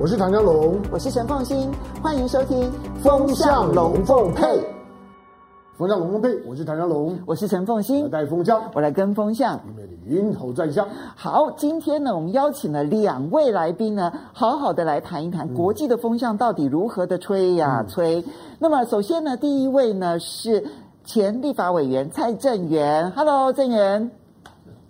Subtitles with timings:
[0.00, 1.68] 我是唐江龙，我是陈凤新，
[2.00, 2.70] 欢迎收听
[3.02, 4.46] 《风向龙凤配》。
[5.76, 10.86] 风向龙凤配，我是唐江龙，我是陈凤馨，带风向，我来跟风向，因为你云头转向。
[11.16, 18.24] 好，今天呢，我们邀请了两位来宾呢，好好的来谈一谈国际的风向到底如何的吹呀、嗯、吹。
[18.60, 20.64] 那么，首先呢，第一位呢是
[21.04, 24.12] 前立法委员蔡正元，Hello，正元。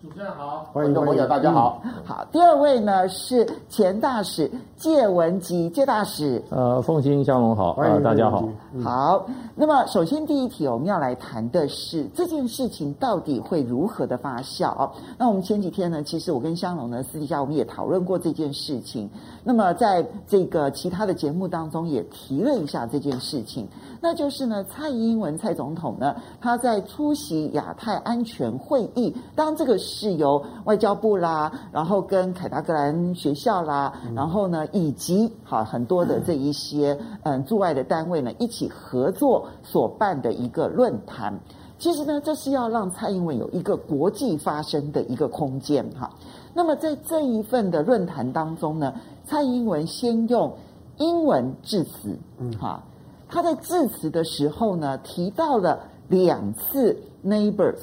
[0.01, 1.83] 主持人好，欢迎各位朋友，大家好。
[2.05, 6.41] 好，第二位呢是前大使介文吉，介大使。
[6.51, 8.49] 呃，凤馨、湘龙好，欢迎大家好。
[8.81, 9.27] 好，
[9.57, 14.89] 那么首先第一题，我们要来谈的是这件事情到底会如何的发酵。
[15.19, 19.11] 那我们前几天呢，其实我跟香龙呢私底下我们也讨论过这件事情。
[19.43, 23.67] 那么在这个其他的节目当中也提了一下这件事情，
[24.01, 29.77] 那就是呢，蔡英文蔡总统呢，他在出席亚太安全会议，当这个。
[29.89, 41.33] 是由外交部啦，然后跟凯达格兰学校啦，然后呢，以及好很多的这一些嗯驻外的单位呢，一起合作所办的一个论坛。
[41.79, 46.11] 其实呢，这是要让蔡英文有一个国际发声的一个空间哈。
[46.53, 48.93] 那么在这一份的论坛当中呢，
[49.25, 50.53] 蔡英文先用
[50.97, 52.83] 英文致辞，嗯哈，
[53.29, 57.79] 他在致辞的时候呢，提到了两次 neighbors。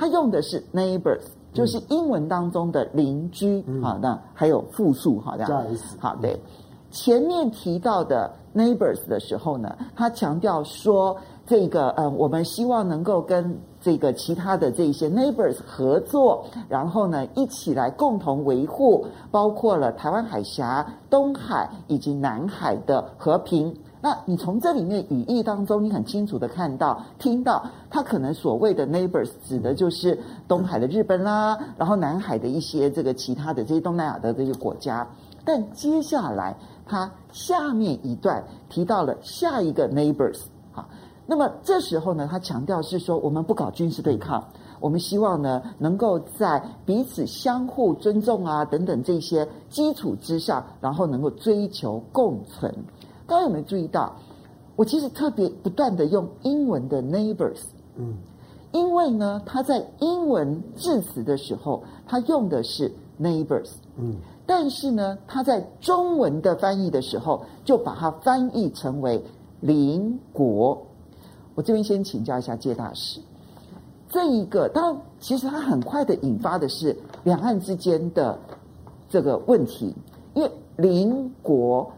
[0.00, 1.20] 他用的是 neighbors，
[1.52, 5.66] 就是英文当中的邻居，好、嗯，那还有复数，好这样，
[5.98, 6.40] 好对。
[6.90, 11.14] 前面提到的 neighbors 的时候呢，他强调说，
[11.46, 23.76] 这个呃，我们希望能够跟这个其他的这些 neighbors 合作，然后呢，一起来共同维护，包括了台湾海峡、东海以及南海的和平。
[24.02, 35.06] 那你从这里面语义当中，你很清楚的看到、听到，他可能所谓的 neighbors 指的就是东海的日本啦，然后南海的一些这个其他的这些东南亚的这些国家。
[35.44, 40.38] 但接下来他下面一段提到了下一个 neighbors，
[40.72, 40.88] 好，
[41.26, 44.42] 那么这时候呢，他强调是说，我们不搞军事对抗，
[44.80, 52.74] 我们希望呢，能够在彼此相互尊重啊等等这些基础之上，然后能够追求共存。
[53.30, 54.12] 大家有没有注意到？
[54.74, 57.60] 我其实特别不断的用英文的 neighbors，
[57.94, 58.14] 嗯，
[58.72, 69.22] 因为呢，他在英文致辞的时候，他用的是 neighbors，嗯，但是呢，他在中文的翻译的时候，就把它翻译成为
[69.60, 70.84] 邻国。
[71.54, 73.20] 我这边先请教一下介大使，
[74.08, 78.36] 这一个当然，其实它很快的引发的是两岸之间的
[79.08, 79.94] 这个问题，
[80.34, 81.88] 因为邻国。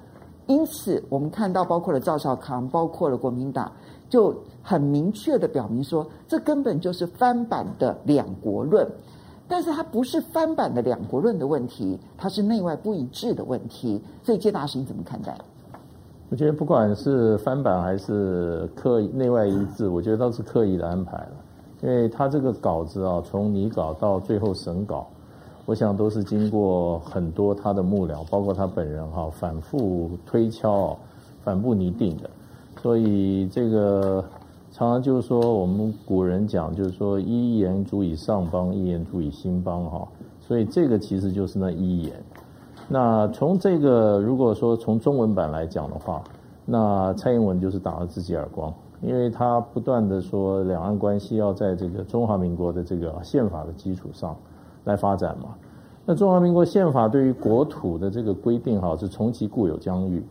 [0.53, 3.73] 因此，我们看到包括了赵少康，包括了国民党，
[4.11, 8.87] 就很明确的表明说，这根本就是翻版的两国论。
[9.49, 13.99] 但是它不是翻版的两国论的问题，它是内外不一致的问题。
[14.23, 15.35] 所以，介大使你怎么看待？
[16.29, 21.33] 我觉得不管是翻版还是刻意内外一致，我觉得都是刻意的安排了。
[21.81, 25.09] 因为他这个稿子啊，从拟稿到最后审稿。
[25.65, 30.97] 我想都是经过很多他的幕僚，包括他本人哈，反复推敲、
[31.45, 32.29] 反复拟定的。
[32.81, 34.25] 所以这个
[34.73, 40.09] 常常就是说，我们古人讲，就是说一言足以上邦，一言足以兴邦哈。
[40.41, 42.13] 所以这个其实就是那一言。
[42.89, 46.23] 那从这个如果说从中文版来讲的话，
[46.67, 54.37] 那蔡英文就是打了自己耳光，因为他不断的说两岸关系要在这个中华民国的这个宪法的基础上。
[54.85, 55.55] 来发展嘛？
[56.05, 60.23] 那中华民国宪法对于国土的这个规定，哈，是从其固有疆域，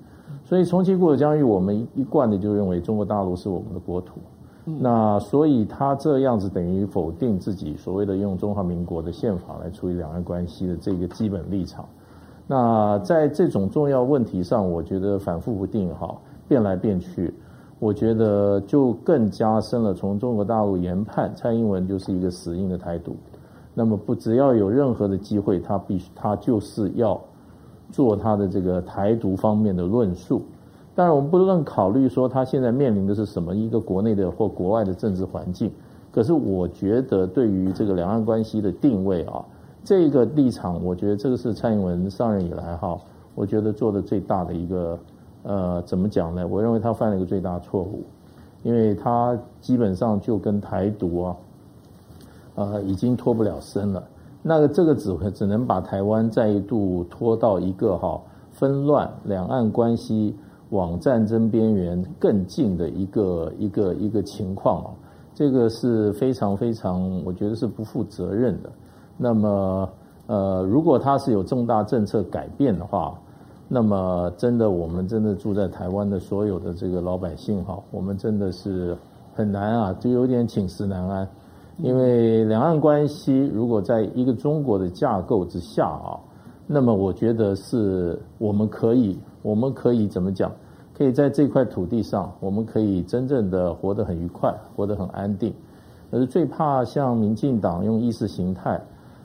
[0.43, 4.19] 所以从其固有疆域，我们一贯的就认为中国大陆是我们的国土。
[4.63, 11.83] 那所以他这样子等于否定自己所谓的用中华民国的宪法来处理两岸关系的这个基本立场。
[12.45, 16.15] 那在这种重要问题上，我觉得反复不定，哈，
[16.47, 17.33] 变来变去，
[17.79, 23.15] 我觉得就更加深了从中国大陆研判蔡英文就是一个死硬的台独。
[23.73, 27.19] 那么不只要有任何的机会，他必须他就是要
[27.89, 30.41] 做他的这个台独方面的论述。
[30.93, 35.71] 当然，我们不能考虑说他现在面临的是什么一个国内的或国外的政治环境。
[36.11, 39.41] 可是，我觉得对于这个两岸关系的定位啊，
[39.85, 42.99] 这个立场，我觉得这个是蔡英文上任以来哈，
[43.33, 44.99] 我觉得做的最大的一个
[45.43, 46.45] 呃，怎么讲呢？
[46.45, 48.03] 我认为他犯了一个最大错误，
[48.61, 51.35] 因为他基本上就跟台独啊。
[52.55, 54.03] 呃，已经脱不了身了。
[54.43, 58.19] 那个这个只会只能把台湾再一度拖到一个哈
[58.51, 60.35] 纷乱、两岸关系
[60.71, 64.91] 往战争边缘更近的一个一个一个情况啊。
[65.33, 68.69] 这个是非常非常，我觉得是不负责任的。
[69.17, 69.89] 那么
[70.27, 73.13] 呃，如果他是有重大政策改变的话，
[73.67, 78.97] 那么真的，我们真的住在台湾的所有的这个老百姓哈，我们真的是
[79.33, 81.27] 很难啊，就有点寝食难安。
[81.81, 86.19] 因为两岸关系如果在一个中国的架构之下啊，
[86.67, 90.51] 那么我觉得是我们可以，我们可以怎么讲？
[90.93, 95.53] 可以在这块土地上，我们可以真正的活得很愉快，活得很安定。
[96.09, 98.79] 可是最怕像民进党用意识形态。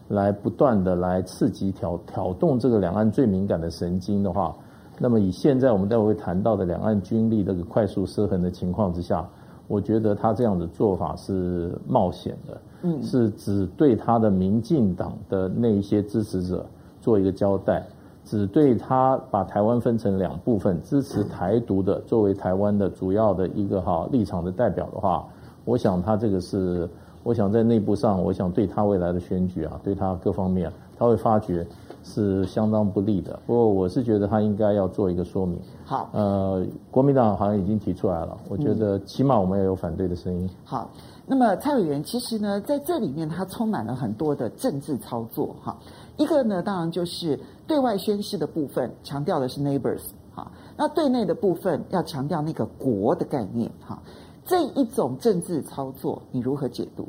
[0.08, 4.54] 来不断的来刺激挑挑动这个两岸最敏感的神经的话，
[5.00, 9.28] 那么以现在我们待会会谈到的两岸军力这个快速失衡的情况之下，
[9.68, 16.64] 我觉得他这样的做法是冒险的，嗯，是只对他的民进党的那一些支持者
[17.00, 17.84] 做一个交代，
[18.24, 25.26] 只对他把台湾分成两部分，支持台独的作为台湾的主要的一个哈立场的代表的话，
[25.64, 26.88] 我想他这个是。
[27.22, 31.66] 我想在内部上，我想对他未来的选举啊，对他各方面，他会发觉
[32.06, 33.38] 是相当不利的。
[33.46, 35.58] 不过我是觉得他应该要做一个说明。
[35.84, 40.48] 好，呃，国民党好像已经提出来了，我觉得起码我们要有反对的声音。
[40.64, 40.88] 好，
[41.26, 45.76] 那么蔡委员其实呢，在这里面他充满了很多的政治操作哈。
[46.16, 50.02] 一个呢，当然就是对外宣示的部分，强调的是 neighbors
[50.34, 54.00] 哈，那对内的部分要强调那个国的概念哈。
[54.44, 57.08] 这一种政治操作，你如何解读？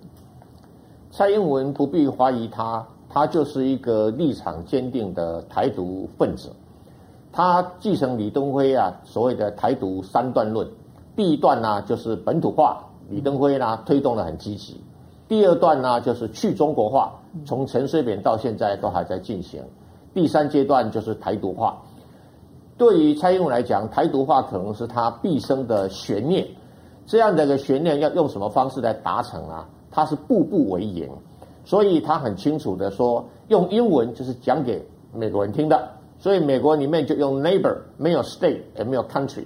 [1.12, 2.86] 蔡英文不必怀疑他，
[3.18, 6.52] 他就是一个立场坚定的台独分子。
[7.32, 10.68] 他继承李登辉啊所谓的台独三段论，
[11.16, 14.76] 第一段呢就是本土化，李登辉呢推动得很积极；
[15.28, 19.64] 第二段呢就是去中国化，从陈水扁到现在都还在进行；
[20.14, 21.76] 第三阶段就是台独化。
[22.78, 26.48] 对于蔡英文来讲，台独化可能是他毕生的悬念。
[27.08, 29.68] 这样的一个悬念要用什么方式来达成啊？
[29.90, 31.10] 他是步步为营，
[31.68, 34.82] 所以他很清楚的说，用英文就是讲给
[35.14, 39.44] 美国人听的，所以美国里面就用 neighbor，没有 state 也没有 country，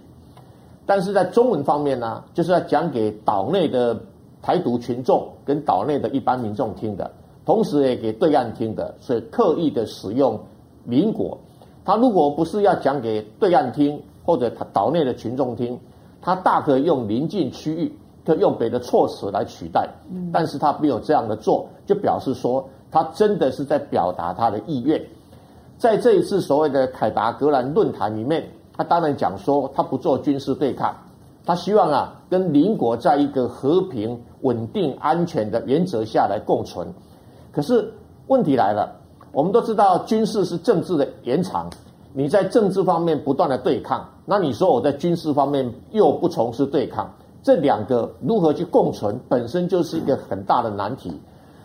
[0.85, 3.99] 但是在中文方面呢，就是要讲给岛内的
[4.39, 7.11] 台独群众跟岛内的一般民众听的，
[7.43, 10.39] 同时也给对岸听的，所以刻意的使用
[10.83, 11.39] 民国。
[11.83, 15.79] 他如果不是要讲给对岸听，或者他岛内的群众听。
[16.23, 19.89] 他大可以用邻近区域，可以用别的措辞来取代，
[20.31, 25.01] 但是他没有这样的做，就表示说他真的是在表达他的意愿。
[25.77, 28.47] 在这一次所谓的凯达格兰论坛里面，
[28.77, 30.95] 他当然讲说他不做军事对抗，
[31.43, 36.87] 他希望啊跟邻国在一个和平、稳定、安全的原则下来共存。
[37.51, 37.91] 可是
[38.27, 38.95] 问题来了，
[39.31, 41.67] 我们都知道军事是政治的延长。
[42.13, 47.09] 你在政治方面不断的对抗，那你说我在军事方面又不从事对抗，
[47.43, 51.19] 这两个如何去共存，本身就是一个很大的难题。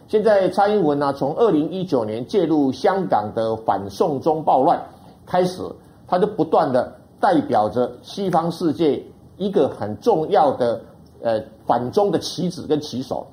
[0.08, 4.80] 现在蔡英文呢，从二零一九年介入香港的反送中暴乱
[5.26, 5.62] 开始，
[6.06, 9.02] 他就不断的代表着西方世界
[9.36, 10.80] 一个很重要的
[11.22, 13.26] 呃反中的棋子跟棋手。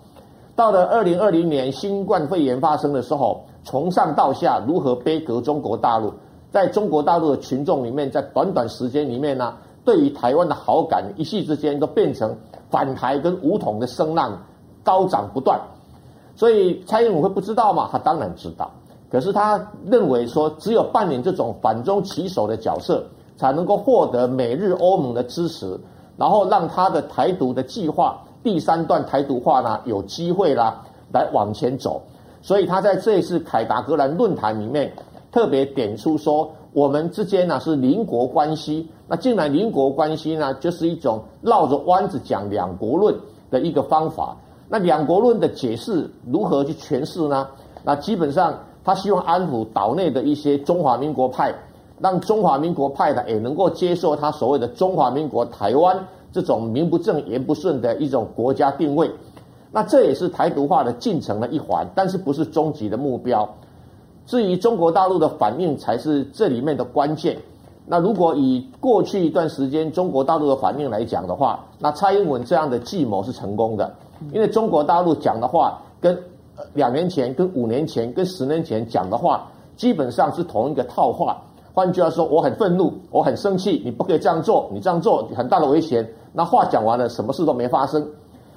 [0.56, 6.13] 到了二零二零年新冠肺炎发生的时候，从上到下如何杯葛中国大陆。
[6.51, 12.35] 在中国大陆的群众里面，在短短时间里面呢，对于台湾的好感一夕之间都变成
[12.69, 14.41] 反台跟武统的声浪
[14.83, 15.59] 高涨不断。
[16.35, 17.89] 所以蔡英文会不知道吗？
[17.91, 18.71] 他当然知道。
[19.09, 23.06] 可是他认为说，只有扮演这种反中棋手的角色，
[23.38, 25.79] 才能够获得美日欧盟的支持，
[26.17, 32.01] 然后让他的台独的计划第三段台独化呢有机会啦来往前走。
[32.41, 34.91] 所以他在这一次凯达格兰论坛里面。
[35.31, 38.89] 特别点出说，我们之间呢是邻国关系。
[39.08, 43.15] 那既然邻国关系呢，就是一种绕着弯子讲两国论
[43.51, 44.36] 的一个方法。
[44.68, 47.48] 那两国论的解释如何去诠释呢？
[47.84, 51.53] 那基本上他希望安抚岛内的一些中华民国派，
[52.00, 59.12] 让中华民国派的也能够接受他所谓的中华民国台湾这种名不正言不顺的一种国家定位。
[59.72, 63.48] 那这也是台独化的进程的一环，但是不是终极的目标。
[64.25, 67.38] 至于中国大陆的反应才是这里面的关键。
[67.86, 73.94] 那如果以过去一段时间中国大陆的反应来讲的话，那蔡英文这样的计谋是成功的，
[74.32, 76.18] 因为中国大陆讲的话跟
[76.74, 81.42] 两年前、跟五年前、跟十年前讲的话基本上是同一个套话。
[81.74, 86.08] 换句话说，我很愤怒，我很生气，你不可以这样做，你这样做很大的危险。
[86.32, 88.08] 那话讲完了，什么事都没发生。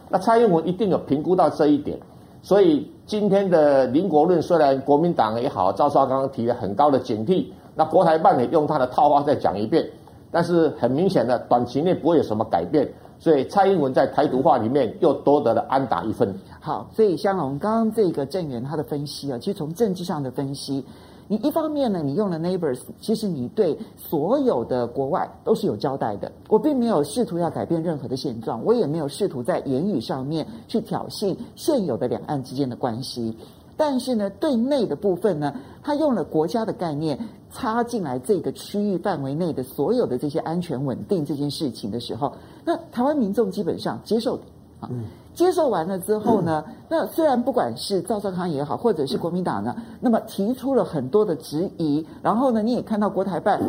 [0.09, 1.99] 那蔡英文一定有评估到这一点。
[2.43, 7.47] 所以今天的林国论，虽然国民党也好，赵少刚提了很高的警惕，
[7.77, 9.89] 那国台办也用他的套话再讲一遍，
[10.33, 12.93] 但是很明显的，短期内不会有什么改变。
[13.19, 16.35] 所以蔡英文在台独化里面又多得了安打一分。
[16.61, 20.85] 好，所以香龙刚刚这个郑源他的分析啊，其实从政治上的分析，
[21.29, 26.31] 你一方面呢，你用了 neighbors，其实你对所有的国外都是有交代的。
[26.49, 33.37] 我并没有试图要改变任何的现状，我也没有试图在言语上面去挑衅现有的两岸之间的关系。
[33.77, 35.53] 但是呢，对内的部分呢，
[35.83, 37.19] 他用了国家的概念
[37.51, 42.33] 插进来这个区域范围内的所有的这些安全稳定这件事情的时候，
[42.65, 44.37] 那台湾民众基本上接受
[44.81, 44.89] 啊。
[44.91, 45.05] 嗯
[45.37, 53.61] 接受完了之后呢，那虽然不管是赵少康也好，或者是国民党呢，那么提出了很多的质疑，然后呢，你也看到国台办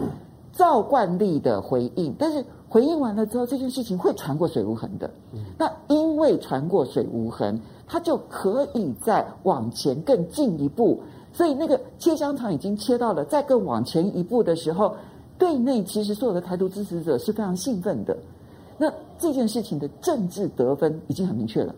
[0.54, 5.12] 照惯例的回应，但是回应完了之后，这件事情会传过水无痕的。
[5.58, 11.02] 那因为传过水无痕，它就可以再往前更进一步，
[11.34, 14.96] 所以那个切香肠已经切到了再更往前一步的时候，
[15.38, 18.18] 对内其实所有的台独支持者是非常兴奋的。
[18.78, 21.74] 那这件事情的政治得分已经很明确了。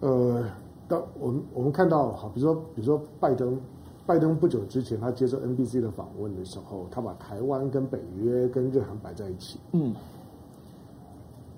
[0.00, 0.44] 呃，
[0.88, 3.56] 当我们我们看到，好，比如说，比如说拜登，
[4.06, 9.60] 拜登不久之前他接受 NBC 的访问的时候，他把台湾跟北约跟日韩摆在一起。
[9.72, 9.94] 嗯，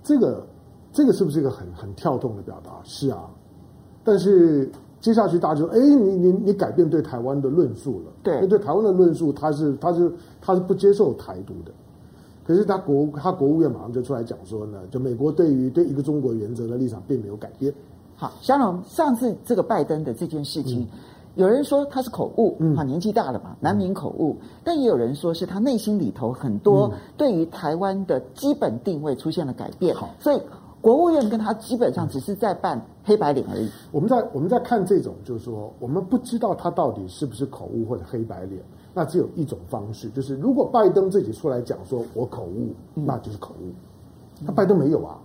[0.03, 0.45] 这个
[0.93, 2.81] 这个是不是一个很很跳动的表达？
[2.85, 3.31] 是啊，
[4.05, 8.13] 但是接下去大家就说，哎，你你你改变对台湾的论述了。
[8.23, 11.73] 对，因为对台湾的论述，他是他是他是不接受台独的。
[12.45, 17.73] 可是他国他国务院马上就出来讲说呢，就美国对于对一个中国原则的立场并没有改变。
[18.17, 20.89] 好，香龙上次这个拜登的这件事情，嗯、
[21.37, 29.95] 有人说他是口误，嗯，年纪大了嘛，难免口误，嗯、但也有人说是他内心里头很多对于台湾的基本定位出现了改变。
[29.95, 30.41] 好、嗯，所以
[30.81, 33.69] 国务院跟他基本上只是在扮黑白脸而已。
[33.93, 38.61] 我们在我们在看这种，就是说我们不知道他到底是不是口误或者黑白脸。
[38.95, 43.73] 那只有一种方式，就是如果拜登自己出来讲说我口误，那就是口误。
[44.45, 45.17] 那拜登没有啊，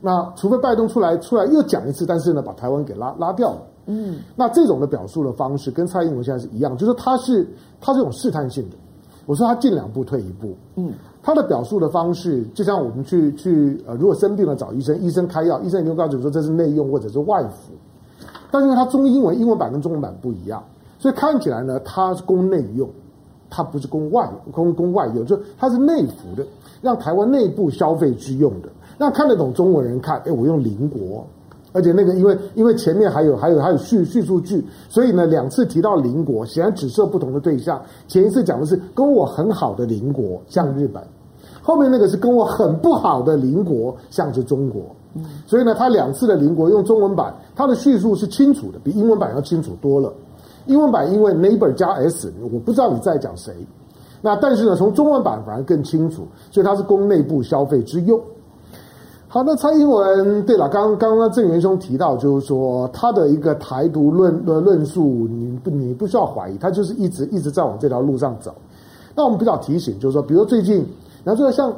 [0.00, 3.62] 那除非拜登出来出来又讲一次，但是呢，把台湾给拉拉掉了。
[3.86, 7.48] 嗯，那这种的表述的方式跟蔡英文现在是一样，就是他是
[7.80, 8.76] 他这种试探性的。
[9.26, 10.54] 我说他进两步退一步。
[10.76, 17.72] 嗯，他的表述的方式就像我们去去呃，如果生病了找医生，医生开药，医生就告诉你说这是内用或者是外服，
[18.50, 20.62] 但是因为他中英文英文版跟中文版不一样。
[20.98, 22.88] 所以看起来呢，它是供内用，
[23.48, 26.44] 它不是供外供供外用，就它是内服的，
[26.82, 31.24] 让台湾内部消费之用的，让看得懂中文人看，哎，我用邻国，
[31.72, 37.80] 而且那个因为因为前面还有还有还有叙叙述句，所以呢两次提到邻国，显然指涉不同的对象。
[38.08, 41.02] 前一次讲的是跟我很好的邻国，像日本，
[41.62, 44.82] 后面那个是跟我很不好的邻国，像是中国。
[45.46, 50.12] 所以呢，他两次的邻国用中文版，他的叙述是清楚的，比英文版要清楚多了。
[50.68, 53.52] 英文版因为 neighbor 加 s，我不知道你在讲谁。
[54.22, 58.20] 那但是呢，从中文版反而更清楚，所以它是供内部消费之用。
[59.28, 68.54] 好，那蔡英文对了，刚刚刚郑元兄提到，就是说他的一个台独论的论述，你不你不需要怀疑，他就是一直一直在往这条路上走。
[69.14, 70.84] 那我们比较提醒，就是说，比如最近，
[71.24, 71.72] 然后这个像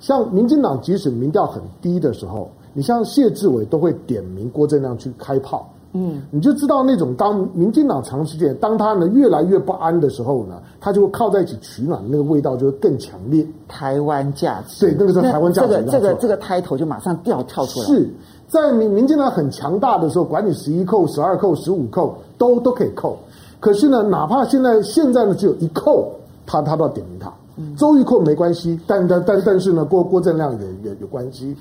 [0.00, 5.70] 像民进党即使民调很低的时候，你像谢志伟都会点名郭正亮去开炮。
[5.96, 13.46] 嗯，你就知道那种当民进党长时间当他呢越来越不安的时候呢，他就会靠在一起取暖，那个味道就会更强烈。
[13.68, 17.86] 台湾价值，对，那个时候台湾价值，这个这个这个抬头就马上掉跳出来。
[17.86, 18.10] 是
[18.48, 23.16] 在民民进党很强大的时候，管你十一扣、十二扣、十五扣都都可以扣。
[23.60, 26.10] 可是呢，哪怕现在现在呢只有一扣，
[26.44, 27.32] 他他都要点名他。
[27.76, 31.56] 周玉蔻没关系，但但但但是呢，郭郭正亮也也有关系。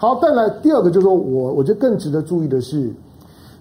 [0.00, 2.90] 好，再来第二个就是说我我觉得更值得注意的是。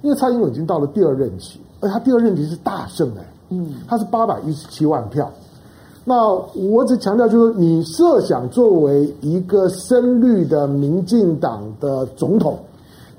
[0.02, 5.30] 因为蔡英文已经到了第二任期，而他第二任期是大胜哎，嗯，他是八百一十七万票。
[6.06, 12.58] 那我只强调就是，你设想作为一个深绿的民进党的总统，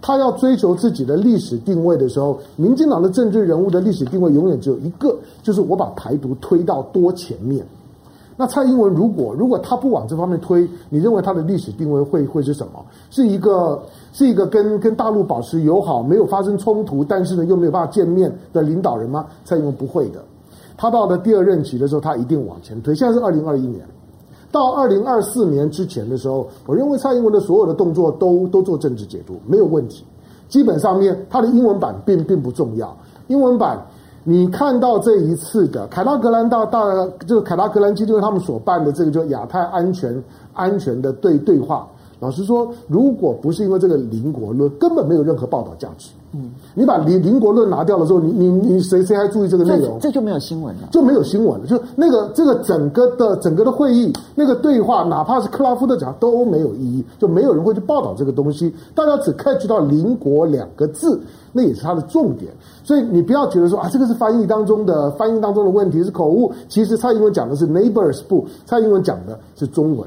[0.00, 7.62] 他要追求自己的历史定位的时候，民进党的政治人物的历史定位永远只有一个，就是我把台独推到多前面。
[8.40, 12.82] 那蔡英文如果如果他不往这方面推，你认为他的历史定位会会是什么？
[13.10, 13.78] 是一个
[14.14, 19.26] 是一个跟跟大陆保持友好、没有发生冲突，但是呢又没有办法见面的领导人吗？
[19.44, 20.24] 蔡英文不会的。
[20.74, 22.94] 他到了第二任期的时候，他一定往前推。
[22.94, 23.84] 现在是二零二一年，
[24.50, 30.02] 到二零二四年之前的时候，我认为蔡英文的所有的动作都都做政治解读，没有问题。
[30.48, 32.96] 基本上面他的英文版并并不重要，
[33.28, 33.78] 英文版。
[34.22, 36.80] 你看到这一次的凯拉格兰大大
[37.26, 40.22] 这个凯拉格兰基就是他们所办的这个叫亚太安全
[40.52, 41.88] 安全的对对话
[42.20, 46.10] 老实说，如果不是因为这个邻国论，根本没有任何报道价值。
[46.32, 49.98] 嗯，你把邻邻国论拿掉了之后，你你你谁谁还注意这个内容？
[49.98, 51.66] 这就没有新闻了，就没有新闻了。
[51.66, 58.72] 就那个这个整个的整个的会议，那个对话，哪怕是克拉夫特讲都没有意义，就没有人会去报道这个东西。
[58.94, 61.20] 大家只 catch 到“邻国”两个字，
[61.52, 62.52] 那也是它的重点。
[62.84, 66.52] 所以你不要觉得说啊，这个是翻译当中的翻译当中的问题是口误。
[66.68, 70.06] 其实蔡英文讲的是 neighbors 不，蔡英文讲的是中文，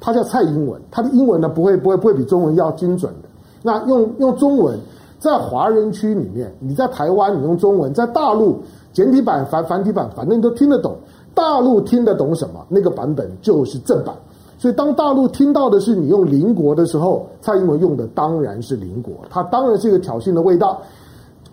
[0.00, 3.28] 他叫蔡英文，他的英文呢不会不会不会比中文要精准的。
[3.62, 4.78] 那用用中文。
[5.20, 8.58] 在华人区里面，你在台湾你用中文，在大陆
[8.92, 10.94] 简体版繁繁体版，反正你都听得懂。
[11.32, 14.14] 大陆听得懂什么，那个版本就是正版。
[14.58, 20.82] 所以当大陆听到的是你用邻国的时候，蔡英文用的当然是邻国，它当然是一个挑衅的味道。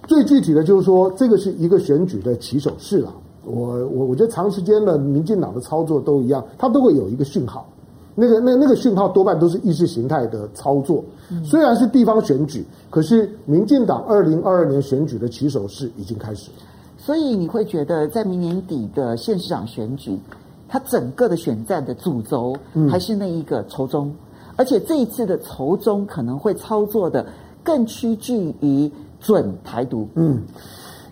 [0.05, 3.13] 最具体的就是说，这个是一个选举的起手式了。
[3.45, 7.65] 我我我觉得长时间的民进党的操作都一样，它都会有一个讯号。
[8.15, 11.03] 那个那那个讯号多半都是意识形态的操作，
[11.43, 16.57] 虽然是地方选举，可是民进党二零二二年选举的起手式已经开始了。
[16.97, 20.19] 所以你会觉得，在明年底的县市长选举，
[20.67, 22.55] 它整个的选战的主轴
[22.89, 24.13] 还是那一个仇中，
[24.55, 27.25] 而且这一次的仇中可能会操作的
[27.63, 30.07] 更趋近于准台独。
[30.15, 30.41] 嗯。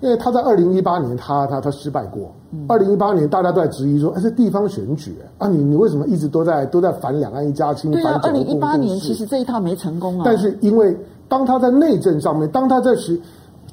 [0.01, 2.31] 因为他在二零一八年他，他他他失败过。
[2.67, 10.23] 二零一八年，大家都在质疑说：“哎，这地方选举啊，你你为什么一直都在都在反两岸一家亲？”对啊，二零一八年其实这一套没成功啊。
[10.25, 13.19] 但是因为当他在内政上面，当他在是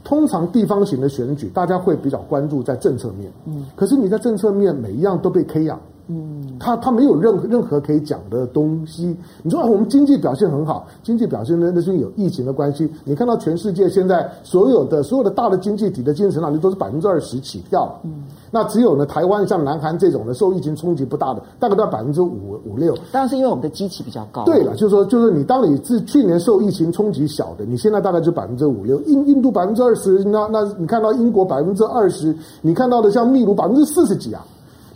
[0.05, 3.33] 通常地方型的选举，大家会比较关注在政策面。
[3.47, 5.81] 嗯，可是你在政策面每一样都被 K 养。
[6.09, 9.17] 嗯，他他没有任何任何可以讲的东西。
[9.43, 12.89] 你说啊，我们经济表现很好，经济表现呢，那是因为有疫情的关系。
[13.05, 17.93] 你看到全世界现在所有的所有的大的经济体的经济成长率都是百分之二十起跳。
[18.05, 22.95] 嗯，那只有呢台湾像南韩这种的受疫情冲击不大的，大概都在百分之五五六。
[23.13, 24.45] 当然是因为我们的基期比较高。
[24.45, 29.01] 对了，就是说，就是你当你是去年受疫情冲击小的，你现在大概就百分之五六。
[29.03, 34.45] 印印度百分之二十，那那你看到英国百分之二十，你看到的像秘鲁百分之四十几啊。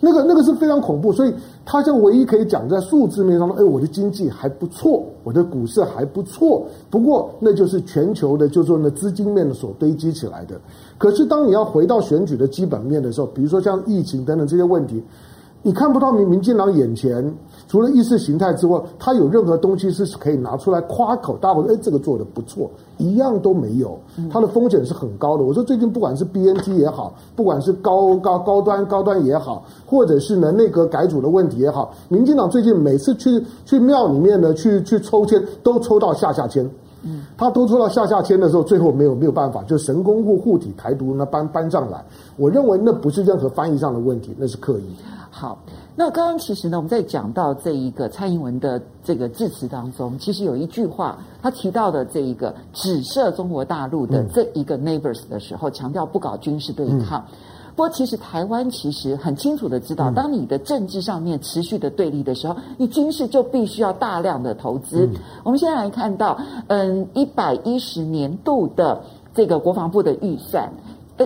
[0.01, 6.67] 那个那个是非常恐怖，所以他就唯一可以讲在数字面上说，哎，我的经济还不错，我的股市还不错。
[6.89, 10.59] 不过那就是全球的，就是说呢资金面所堆积起来的。
[10.97, 15.03] 可是当你要回到选举的基本面的时候，比如说像疫情等等这些问题，
[15.63, 17.33] 你看不到民民进党眼前。
[17.71, 22.69] 除了意识形态之外，他有任何东西是可以拿出来夸口，大伙说哎，这个做的不错，
[22.99, 23.97] 一样都没有。
[24.29, 25.45] 它的风险是很高的。
[25.45, 36.69] 我说最近不管是 BNT 也好，不管是高高高端高端也好，或者是呢内阁改组的问题也好，民进党最近每次去去庙里面呢去去抽签，都抽到下下签。
[37.05, 42.05] 嗯，他都抽到下下签的时候，最后没有没有办法，就神功护护体台独呢搬搬上来。
[42.37, 44.85] 我认为那不是任何翻译上的问题，那是刻意。
[45.31, 45.57] 好。
[45.97, 57.23] 那刚刚其实呢，我们在讲到这一个蔡英文的这个致辞当中，其实有一句话，他提到的这一个指涉中国大陆的这一个 neighbors 的时候，强调不搞军事对抗。
[57.77, 65.09] 不过，其实台湾其实很清楚的知道，当你的政治上面持续的对立的时候，你军事就必须要大量的投资。
[65.45, 69.03] 我们现在来看到，嗯，一百一十年度的
[69.35, 70.71] 这个国防部的预算。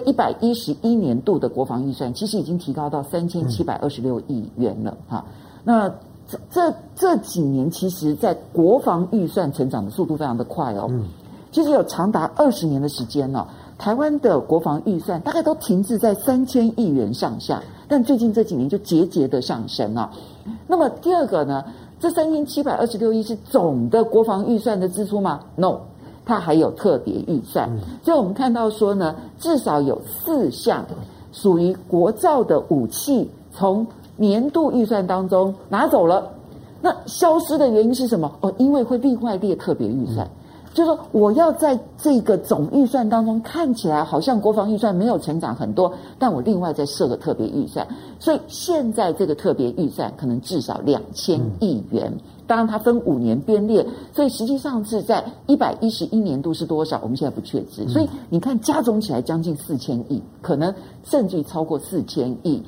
[0.00, 5.24] 一百一十一年度的国防预算其实已经提高到三千七百二十六亿元了哈。
[5.62, 5.88] 那
[6.26, 10.90] 这这这几年，其实在国防预算成长的速度非常的快哦。
[11.52, 13.46] 其实有长达二十年的时间了，
[13.78, 20.10] 台湾的国防预算大概都停滞在三千亿元上下，但最近这几年就节节的上升了。
[20.66, 21.62] 那么第二个呢，
[22.00, 25.78] 这三千七百二十六亿是总的国防预算的支出吗？No。
[26.24, 27.68] 它还有特别预算，
[28.02, 30.84] 所以我们看到说呢，至少有四项
[31.32, 36.30] 属于国造的武器从年度预算当中拿走了。
[36.80, 38.30] 那消失的原因是什么？
[38.40, 40.28] 哦，因为会另外列特别预算，
[40.72, 47.86] 就是说我要在这个总预算当中看起来好像国防预算没有成长很多，但我另外再设个特别预算，
[48.18, 52.12] 所以现在这个特别预算可能至少两千亿元。
[52.46, 57.00] 当然，它分五年编列，所以实际上是在一百一十一年度是多少？
[57.02, 57.88] 我们现在不确知。
[57.88, 62.62] 所以你看，加总起来将近四千亿，可能甚至于超过四千亿。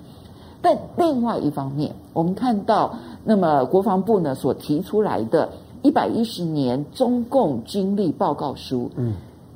[0.62, 5.50] 但另外一方面，我们看到，那么国防部呢所提出来的
[5.82, 9.12] 一百一十年中共军力报告书，嗯，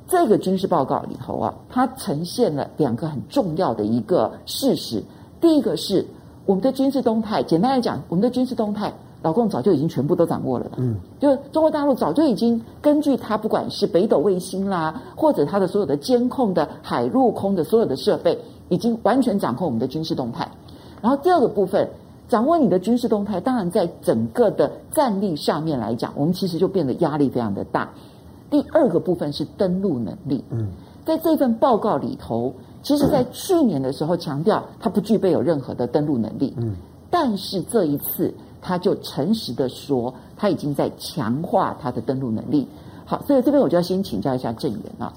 [0.07, 5.03] 这个军事报告里头啊，它呈现了两个很重要的一个事实。
[5.41, 6.05] 第一个是
[6.45, 8.93] 我们的军事动态，简单来讲，我们的军事动态。
[9.21, 20.49] 老共早就已经全部都掌握了，嗯，就中国大陆早就已经根据它，不管是北斗卫星啦，或者它的所有的监控的海陆空的所有的设备，已经完全掌控我们的军事动态。
[21.01, 21.89] 然后第二个部分，
[22.29, 27.89] 掌握你的军事动态，当然在整个的战力上面来讲，我们其实就变得压力非常的大。
[28.49, 30.43] 第二个部分是登陆能力。
[30.49, 30.69] 嗯，
[31.05, 36.53] 在这份报告里头，其实在去年的时候强调它不具备有任何的登陆能力。
[36.57, 36.75] 嗯，
[37.09, 42.67] 但是这一次他就诚实的说，他已经在强化他的登陆能力。
[43.05, 45.11] 好，所以这边我就要先请教一下郑源啊，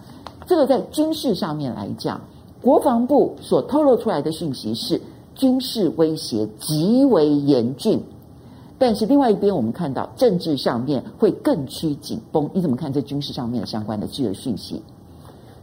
[0.46, 2.20] 这个在军事上面来讲，
[2.60, 5.00] 国防部所透露出来的讯息是。
[5.36, 8.00] 军事威胁极为严峻，
[8.78, 12.48] 但是另外一边，我们看到政治上面会更趋紧绷。
[12.54, 14.80] 你怎么看这军事上面相关的这个讯息？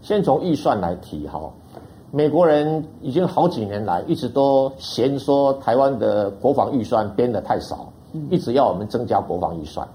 [0.02, 1.50] 先从预算来提哈，
[2.12, 7.88] 美国人已经好几年来一直都嫌说台湾的国防预算编得太少，
[8.30, 9.88] 一直要我们增加国防预算。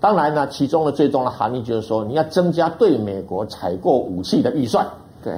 [0.00, 4.86] 当然呢，其中的最重要的含义就是说，你要增加对美国采购武器的预算。
[5.22, 5.34] 对。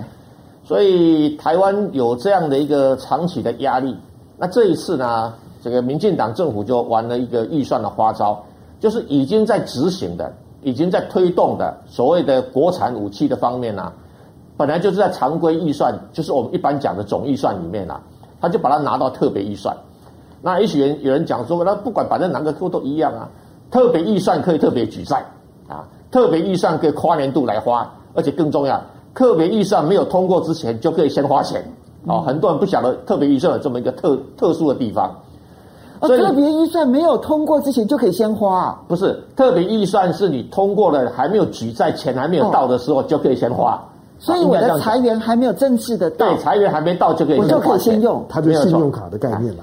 [0.65, 3.97] 所以台湾有这样的一个长期的压力，
[4.37, 8.39] 那这一次呢，这个民进党政府就玩了一个预算的花招，
[8.79, 10.31] 就是已经在执行的、
[10.63, 13.91] 已经在推动的所谓的国产武器的方面呢，
[14.59, 18.01] 本来就是在常规预算，就是我们一般讲的总预算里面啊，
[18.41, 19.75] 他就把它拿到特别预算。
[20.43, 23.29] 那也许人有人讲说，那不管反正哪个都都一样啊，
[23.71, 25.25] 特别预算可以特别举债
[25.69, 28.83] 啊，特别预算可以跨年度来花，而且更重要。
[29.15, 31.65] 特别预算没有通过之前就可以先花钱，
[32.07, 35.11] 哦，很多人不晓得特别预算有这么一个特特殊的地方。
[36.03, 38.83] 所以特别预算没有通过之前就可以先花啊？
[38.87, 43.81] 不是，特别预算是你通过了还没有举债，钱还没有到的时候就可以先花。
[44.19, 49.63] 所以我的财源还没有正式的到，对，财源还没到就可以，我就可以先用，它就是信用卡的概念了，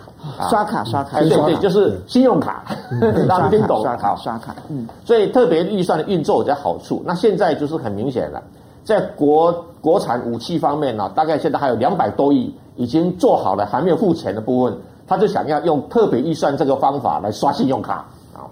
[0.50, 2.64] 刷卡刷卡，对对，就是信用卡，
[3.28, 3.82] 大家听懂？
[3.82, 7.04] 刷卡刷卡，嗯，所以特别预算的运作有点好处。
[7.06, 8.42] 那现在就是很明显了。
[8.86, 18.06] 在国国产武器方面呢，大概现在还有两百多亿已经做好了，还没有付钱的部分，他就想要用特别预算这个方法来刷信用卡。
[18.34, 18.48] 啊。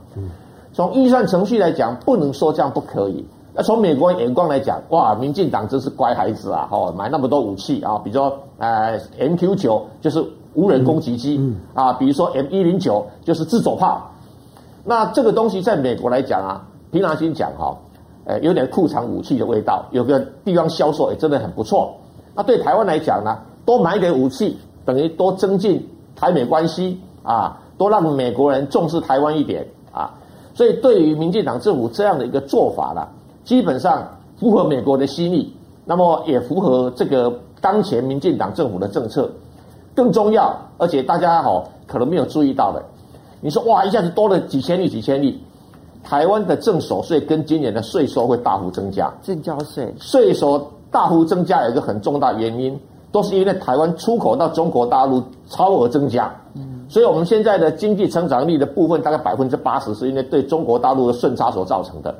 [0.74, 3.26] 从预算程序来讲，不能说这样不可以。
[3.54, 6.68] 那从美国眼光来讲，哇，民进党真是乖孩子啊！
[6.72, 11.39] 哦，买那么多武器啊，比如说呃 MQ 九就是无人攻击机
[11.74, 14.10] 啊，比如说 M 一零九就是自走炮。
[14.84, 17.78] 那这个东西在美国来讲啊，平常心讲哈。
[18.26, 21.94] 呃，有点库藏武器的味道，有个地方销售也真的很不错。
[22.34, 25.86] 那对台湾来讲呢，多买一点武器，等于多增进
[26.16, 30.10] 台美关系啊，多让美国人重视台湾一点啊。
[30.54, 33.06] 所以对于民进党政府这样的一个做法呢，
[33.43, 34.08] 基本上
[34.39, 35.53] 符合美国的心意，
[35.86, 39.29] 那么也符合这个当前民进党政府的政策。
[39.95, 42.84] 更重要，而且大家好可能没有注意到的，
[43.41, 45.39] 你说哇，一下子多了几千亿、几千亿。
[46.03, 52.77] 台湾的正所税跟今年的税收会大幅增加，证交税税收大幅增加有一个很重大原因，
[53.10, 56.29] 都是因为台湾出口到中国大陆超额增加，
[56.89, 62.13] 所以我们现在的经济成长率的部分大概百分之八十是因为对中国大陆的顺差所造成的。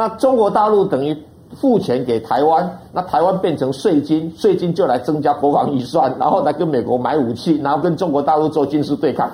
[0.00, 1.14] 那中国大陆等于
[1.54, 9.30] 付钱给台湾，那台湾变成税金，税金就来增加国防预算，然后来跟美国买武器，然后跟中国大陆做军事对抗。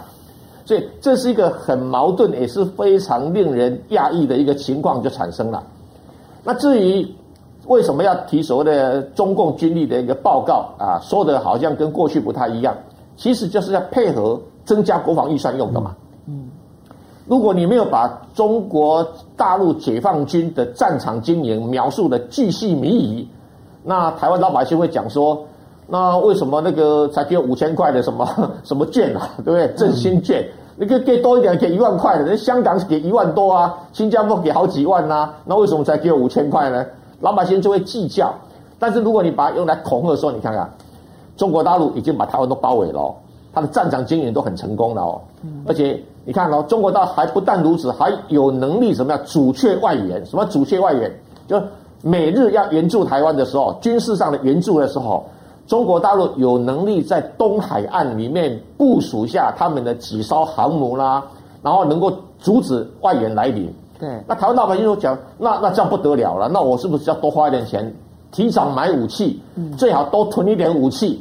[0.64, 5.62] 所以这是一个很矛盾，也是非常令人讶异的一个情况就产生了。
[6.42, 7.06] 那至于
[7.68, 12.76] 为什么要提所谓的中共军力的一个报告啊，说的好像跟过去不太一样，
[13.16, 15.94] 其实就是要配合增加国防预算用的嘛。
[16.26, 16.48] 嗯，
[17.26, 23.28] 如果你没有把中国大陆解放军的战场经营描述的巨细靡遗，
[23.82, 25.44] 那台湾老百姓会讲说。
[25.88, 28.28] 那为什么那个才给五千块的什么
[28.64, 29.68] 什么券啊，对不对？
[29.76, 36.84] 振兴券，那个给多一点，给一万块的，那香港是给一万多啊，新加坡给好几万呐、啊，那为什么才给我五千块呢？
[37.20, 38.34] 老百姓就会计较。
[38.80, 40.68] 但是如果你把它用来恐吓的时候，你看看，
[41.36, 43.14] 中国大陆已经把台湾都包围了、哦，
[43.54, 45.20] 他的战场经营都很成功了哦。
[45.68, 49.20] 而且你看哦，中国大陆还不但如此，还有能力什么呀？
[49.24, 51.10] 阻却外援，什么阻却外援？
[51.46, 51.58] 就
[52.02, 55.24] 美日要援助台湾的时候，军事上的援助的时候。
[55.68, 61.20] 中国大陆有能力在东海岸里面部署下他们的几艘航母啦，
[61.60, 63.68] 然后能够阻止外援来临。
[63.98, 67.92] 对，那台湾老百姓就讲，那那这样不得了了，那我是不是要多花一点钱，
[68.30, 69.42] 提早买武器，
[69.76, 71.20] 最好多囤一点武器，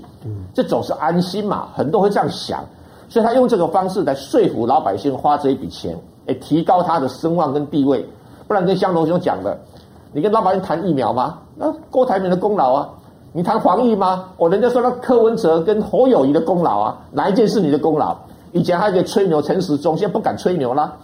[0.53, 1.69] 这总是安心嘛。
[1.73, 2.63] 很多人会这样想，
[3.07, 8.05] 所以他用这个方式来说服老百姓花这一笔钱，诶，提高他的声望跟地位。
[8.47, 9.57] 不然跟香龙兄讲的，
[10.11, 11.39] 你跟老百姓谈疫苗吗？
[11.55, 12.89] 那郭台铭的功劳啊。
[13.31, 14.29] 你谈防疫吗？
[14.37, 18.15] 我人家说那柯文哲跟侯友宜的功劳啊，哪一件是你的功劳？
[18.53, 20.95] 以前还可以吹牛陈时中，现在不敢吹牛了。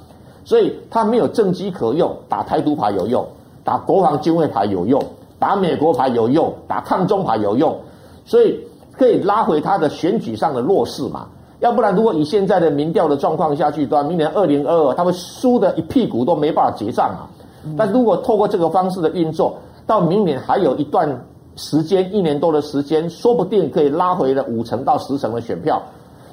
[0.45, 3.27] 所以他没有政绩可用，打台独牌有用，
[3.65, 5.03] 打国防军卫牌有用，
[5.39, 7.77] 打美国牌有用，打抗中牌有用，
[8.23, 8.57] 所以
[8.93, 11.27] 可以拉回他的选举上的弱势嘛。
[11.61, 17.29] 要不然如果以现在的民调的状况下去，对吧明年二零二二，他会输的一屁股都没办法结账啊。
[17.77, 21.07] 但如果透过这个方式的运作，到明年还有一段
[21.55, 25.81] 时间，一年多的时间，说不定可以拉回了五成到十成的选票。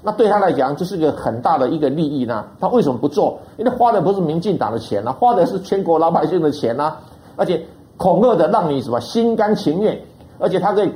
[0.03, 2.47] 那对他来讲，这是一个很大的一个利益呢。
[2.59, 3.39] 他为什么不做？
[3.59, 6.97] 因为花的不是民进党的钱啊，花的是全国老百姓的钱啊。
[7.37, 7.63] 而且
[7.99, 10.01] 恐吓的让你什么心甘情愿，
[10.39, 10.91] 而且他可以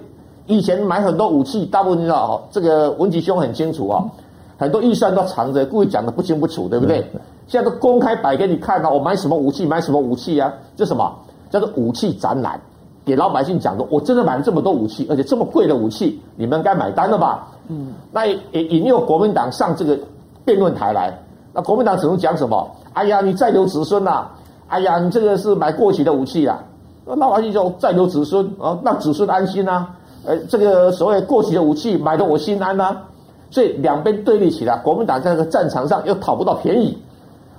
[0.46, 4.10] 以前买很多武器，大部分你知道哦，这个文吉兄很清楚啊、哦，
[4.58, 7.04] 很多预算都藏着，故意讲的不清不楚，对不对？
[7.46, 10.52] 现在都公开摆给你看啊，我买什么武器，买什么武器啊？
[10.76, 11.12] 这什么
[11.50, 12.60] 叫做武器展览？
[13.04, 17.48] 给老百姓讲的，我真的买了这么多武器，而且这么贵的武器，你们该买单了吧？
[17.68, 19.98] 嗯，那也引诱国民党上这个
[20.44, 21.12] 辩论台来，
[21.52, 22.70] 那国民党只能讲什么？
[22.92, 24.30] 哎呀，你再留子孙呐、啊！
[24.68, 26.62] 哎呀，你这个是买过期的武器啊！
[27.04, 29.90] 那老百姓就再留子孙啊，让子孙安心啊！
[30.24, 32.96] 呃，这个所谓过期的武器买的我心安呐、
[33.50, 36.96] 所以两边对立起来，国民党在这个战场上又讨不到便宜。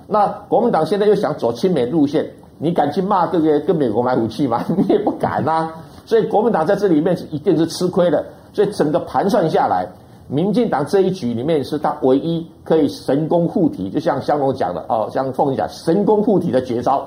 [0.06, 2.28] 那国民党现在又想走亲美路线。
[2.56, 4.64] 你敢去骂这个跟美国买武器吗？
[4.78, 5.74] 你也不敢啊！
[6.06, 8.24] 所以国民党在这里面一定是吃亏的。
[8.52, 9.84] 所以整个盘算下来，
[10.28, 17.06] 民进党这一局里面是他唯一可以神功护体，就像香龙讲的哦，像凤仪讲神功护体的绝招。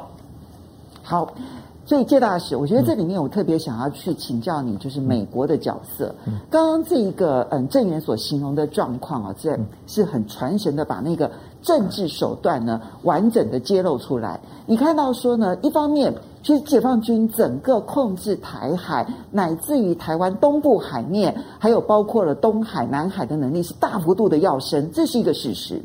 [1.02, 1.28] 好。
[1.88, 6.14] 所以，介大使，我觉得这里面我特别想要去请教你，就是美国的角色。
[6.50, 14.38] 刚刚这一个嗯，郑源所形容的状况啊，这是很传神的，把那个政治手段呢完整的揭露出来。
[14.66, 25.82] 你看到说呢，一方面，其实解放军整个控制台海，乃至于台湾东部海面，还有包括了东海、南海的能力是大幅度的要升，这是一个事实。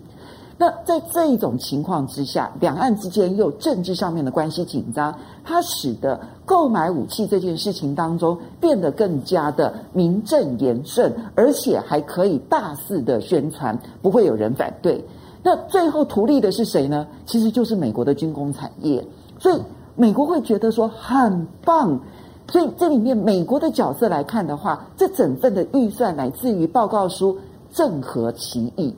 [0.63, 15.05] 那在这一种情况之下，两岸之间又政治上面的关系紧张，它使得购买武器这件事情当中变得更加的名正言顺，而且还可以大肆的宣传，不会有人反对。
[15.43, 17.09] 那最后图利的是谁呢？
[17.27, 19.05] 其实就是美国的军工产业，
[19.41, 19.61] 所以
[19.97, 21.99] 美国会觉得说很棒。
[22.47, 27.37] 所以这里面美国的角色来看的话，这整份的预算来自于报告书，
[27.73, 28.95] 正合其意。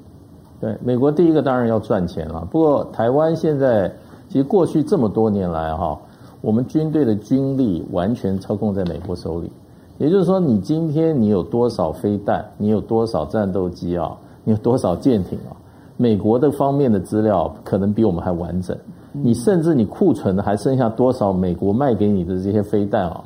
[0.65, 2.49] 对，美国第一个当然要赚钱了。
[2.51, 3.87] 不过台湾现在
[4.31, 5.95] 其实过去这么多年来哈，
[6.41, 9.53] 我们军队的军力完全操控在美国手里。
[9.99, 15.53] 也就是说，你今天你有多少飞弹，你有多少战斗机啊，你有多少舰艇啊，
[15.99, 18.75] 美国的方面的资料可能比我们还完整。
[19.13, 23.23] 你甚至你库存的还剩下多少美国卖给你的这些飞弹啊，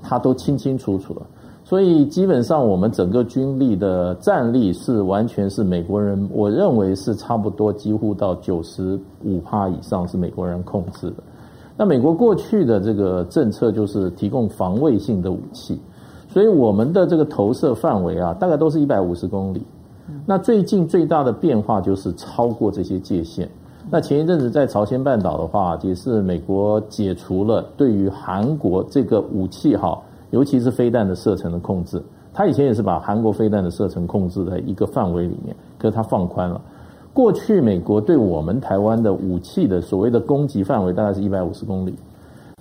[0.00, 1.20] 他都清清楚楚了。
[1.68, 11.16] 所以基本上，我们整个军力的战力是完全是美国人，我认为是差不多几乎到九十五趴以上是美国人控制的。
[11.76, 15.78] 那美国过去的这个政策就是提供防卫性的武器，
[16.26, 19.60] 所以我们的这个投射范围啊，大概都是一百五十公里。
[20.24, 23.46] 那最近最大的变化就是超过这些界限。
[23.90, 30.00] 那前一阵子在朝鲜半岛的话，也是美国解除了对于韩国这个武器哈。
[30.30, 32.02] 尤其是飞弹的射程的控制，
[32.34, 36.60] 他以前也是把韩国飞弹的射程控制在一个范围里面，可是他放宽了。
[37.14, 41.94] 过去美国对我们台湾的武器的所谓的攻击范围大概是一百五十公里，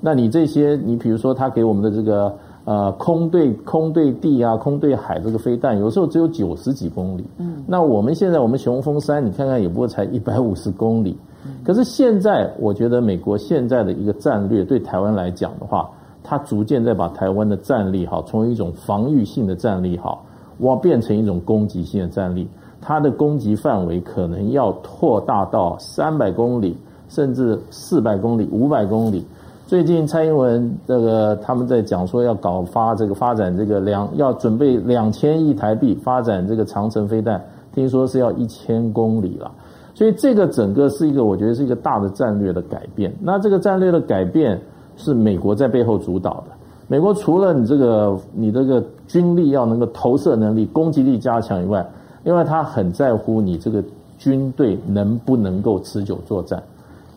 [0.01, 7.25] 那你这些，你比如说他给我们的这个呃空对空对地啊、空对海这个飞弹，有时候只有九十几公里。
[7.38, 11.15] 嗯，那我们现在我们雄风三，你看看也不过才一百五十公里。
[11.63, 15.88] 可是现在我觉得美国现在的一个战略对台湾来讲的话。
[16.30, 20.20] 他逐渐在把台湾的战力哈，从一种防御性的战力哈，
[20.60, 22.46] 哇，变成一种攻击性的战力。
[22.82, 26.76] 它的攻击范围可能要扩大到三百公里，
[27.08, 29.26] 甚至四百公里、五百公里。
[29.68, 37.42] 最近蔡英文这个他们在讲说要搞发这个发展这个两要准备两千亿台币发展这个长城飞弹，
[37.74, 39.50] 听说是要一千公里了。
[39.94, 43.16] 所以这个整个是一个我觉得是一个大的战略的改变。
[43.22, 44.60] 那这个战略的改变。
[44.98, 46.48] 是美国在背后主导的。
[46.90, 51.86] 美国除了你这个你这个军力要能够投射能力、攻击力加强以外，
[52.24, 53.84] 另外他很在乎你这个
[54.18, 56.62] 军队能不能够持久作战。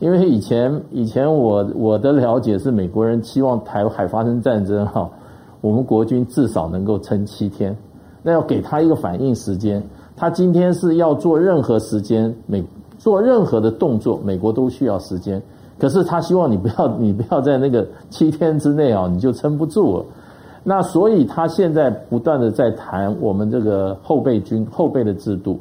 [0.01, 5.09] 因为以前以前我我的了解是，美国人期望台海发生战争哈，
[5.61, 7.77] 我们国军至少能够撑七天，
[8.23, 9.83] 那要给他一个反应时间。
[10.17, 12.65] 他今天是要做任何时间，美
[12.99, 15.41] 做任何的动作，美国都需要时间。
[15.81, 20.05] 可是他希望你不要， 你不要在那个七天之内啊，你就撑不住了。
[20.63, 25.59] 那所以他现在不断的在谈我们这个后备军后备的制度，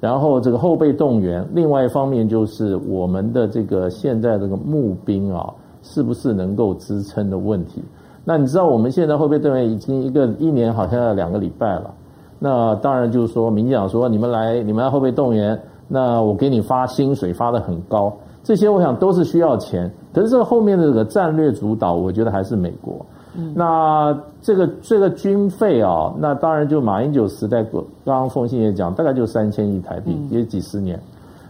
[0.00, 1.46] 然后这个后备动员。
[1.52, 5.52] 另外一方面就是我们的这个现在这个募兵啊，
[5.82, 7.84] 是不是能够支撑的问题？
[8.24, 11.94] 那你知道我们现在后备动员已经一个一年好像要两个礼拜了。
[12.38, 18.16] 那当然就是说，民进党说你们来，你们来后备动员，那我给你发薪水发得很高，
[18.48, 19.90] 这些我想都是需要钱。
[20.10, 23.04] 可是这个后面的这个战略主导，我觉得还是美国。
[23.36, 30.98] 嗯、那这个这个军费啊，那当然就马英九时代，刚刚凤馨也讲，大概就三千亿台币，也几十年。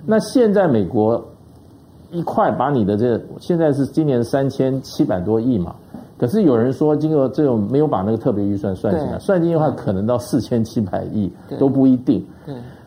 [0.05, 1.25] 那现在美国
[2.11, 5.77] 一块把你的这个，现在是今年三千七百多亿嘛。
[6.19, 11.31] 可是有人说，经过这种没有把那个特别预算算进来，算进去的话，可能到四千七百亿
[11.61, 12.27] 都不一定。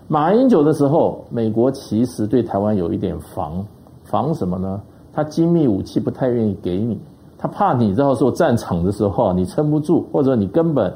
[0.10, 3.66] 马英九的时候，美国其实对台湾有一点防
[4.12, 4.82] 防什么呢？
[5.14, 7.00] 他精密武器不太愿意给你，
[7.38, 10.94] 他怕你到时候战场的时候你撑不住，或者你根本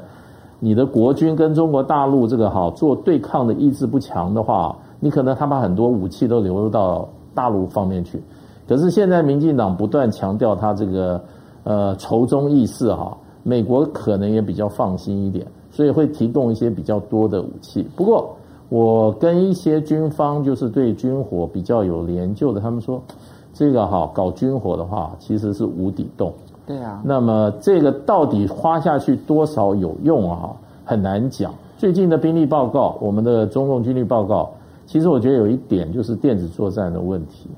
[0.60, 8.22] 你的国军跟中国大陆这个哈做对抗的意志不强的话，你可能他把很多武器都流入到大陆方面去。
[8.68, 11.18] 可是现在民进党不断强调他这个。
[11.68, 17.82] 呃，仇中意识哈，美国可能也比较放心一点，所以会提供一些比较多的武器。
[17.96, 18.35] 不过，
[18.68, 23.00] 我跟一些军方就是对军火比较有研究的，他们说，
[23.52, 26.32] 这个哈搞军火的话，其实是无底洞。
[26.66, 27.00] 对啊。
[27.04, 30.50] 那么这个到底花下去多少有用啊？
[30.84, 31.54] 很难讲。
[31.78, 34.50] 最近的兵力报告，我们的中共军力报告，
[34.86, 37.48] 其实我觉得有一点就是电子作战的问题。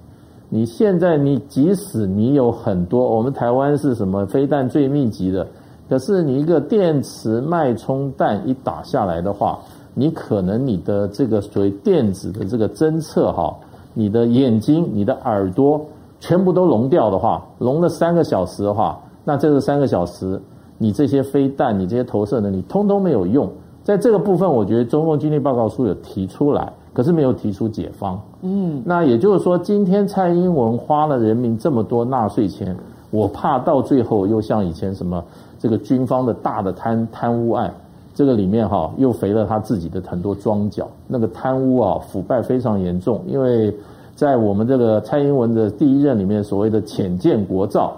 [0.50, 5.46] 你现在，你即使你有很多，我们台湾是什么飞弹最密集的，
[5.88, 9.58] 可是你一个电磁脉冲弹一打下来的话，
[9.98, 13.52] 你可能你的这个所谓电子的这个侦测哈，
[13.94, 15.84] 你的眼睛、你的耳朵
[16.20, 20.40] 全部都聋掉的话，聋了三个小时的话，那这个三个小时，
[20.78, 23.50] 你这些飞弹、你这些投射能力通通没有用。
[23.82, 26.72] 在这个部分，我觉得中共军力报告书有提出来。
[26.94, 32.76] 可是没有提出解方，嗯，那也就是说，今天蔡英文花了人民这么多纳税钱，
[33.10, 35.22] 我怕到最后又像以前什么
[35.60, 37.72] 这个军方的大的贪贪污案，
[38.18, 43.72] 这个里面哈又肥了他自己的很多庄脚，那个贪污啊腐败非常严重，因为
[44.16, 47.96] 在我们这个蔡英文的第一任里面所谓的浅见国造，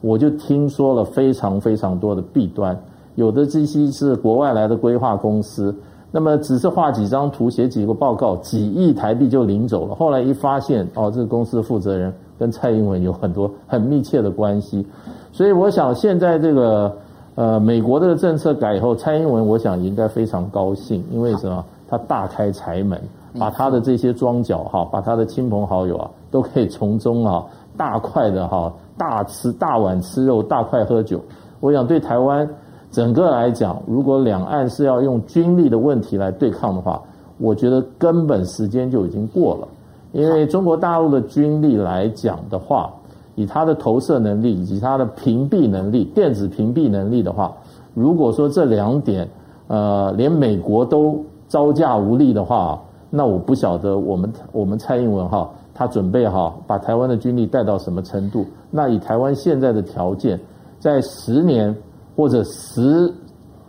[0.00, 2.74] 我就听说了非常非常多的弊端，
[3.16, 5.74] 有的这些是国外来的规划公司。
[6.10, 9.94] 那么只是画几张图、写几个报告，几亿台币就领走了。
[9.94, 14.86] 后来一发现，哦，这个公司负责人跟蔡英文有很多很密切的关系。
[15.30, 16.96] 所以我想，现在这个
[17.38, 21.64] 呃美国的政策改以后，蔡英文我想应该非常高兴，因为什么？
[21.88, 23.00] 他大开财门，
[23.38, 27.44] 把他的这些庄脚哈，把他的亲朋好友啊， 都可以从中啊
[27.76, 31.20] 大块的哈大吃大碗吃肉，大块喝酒。
[31.60, 32.48] 我想对台湾。
[32.90, 36.98] 整个来讲，如果两岸是要用军力的问题来对抗的话，
[37.36, 39.68] 我觉得根本时间就已经过了。
[40.12, 42.90] 因为中国大陆的军力来讲的话，
[43.38, 47.56] 以它的投射能力以及它的屏蔽能力、电子屏蔽能力的话，
[47.94, 49.28] 如果说这两点，
[49.68, 58.44] 呃，连美国都招架无力的话，那我不晓得我们我们蔡英文哈，他准备哈把台湾的军力带到什么程度？
[58.70, 60.40] 那以台湾现在的条件，
[60.78, 61.74] 在十年。
[62.18, 63.08] 或者十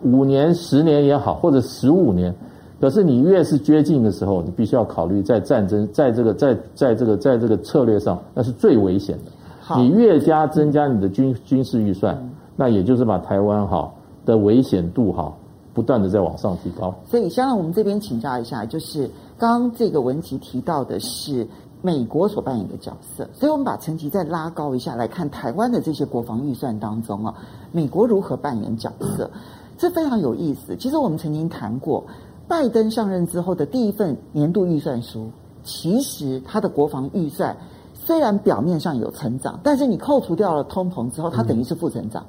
[0.02, 2.34] 五年、十年也好，或者十五年，
[2.80, 9.30] 可是你越是接近的时候，你必须要考虑在战争，在这个在在这个在这个策略上，那是最危险的。
[9.78, 12.16] 你越加增加你的军军事预算，
[12.56, 13.92] 那也就是把台湾哈
[14.24, 15.32] 的危险度哈
[15.72, 16.94] 不断的在往上提高。
[17.06, 21.46] 所以，先让我们这边请教一下，就是刚刚这个文集提到的是。
[21.82, 27.34] 美国所扮演的角色，所以我们把层级再拉高一下来看台湾的这些国防预算当中啊，
[27.72, 29.30] 美国如何扮演角色，
[29.78, 30.76] 这非常有意思。
[30.76, 32.04] 其实我们曾经谈过，
[32.46, 35.30] 拜登上任之后的第一份年度预算书，
[35.62, 37.56] 其实他的国防预算
[38.04, 42.24] 虽然表面上有成长，但是你扣除掉了通膨之后，它等于是负成长。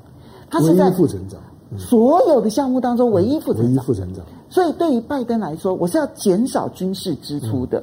[0.50, 1.40] 它是在负成长，
[1.78, 3.66] 所有的项目当中唯一负成长。
[3.66, 4.26] 唯一负成长。
[4.50, 7.82] 所以对于拜登来说，我是要减少军事支出的。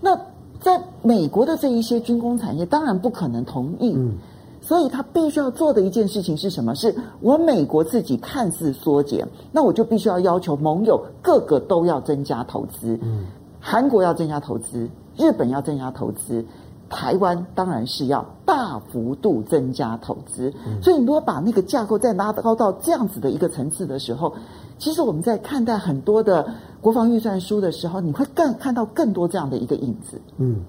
[0.00, 0.16] 那
[0.60, 4.12] 在美国的这一些军工产业当然不可能同意，嗯，
[4.60, 6.72] 所以他必须要做的一件事情是什么？
[6.76, 13.26] 是我美国自己看似缩减，那我就必须要要求盟友各个都要增加投资，嗯，
[13.58, 16.44] 韩国要增加投资，日本要增加投资，
[16.88, 20.52] 台湾当然是要大幅度增加投资。
[20.82, 24.32] 所以你如果把那个架构再拉高到这样子的一个层次的时候，
[24.78, 26.46] 其实我们在看待很多的。
[26.80, 30.16] 国防预算书的时候，你会更看到更多这样的一个影子。
[30.36, 30.60] 嗯，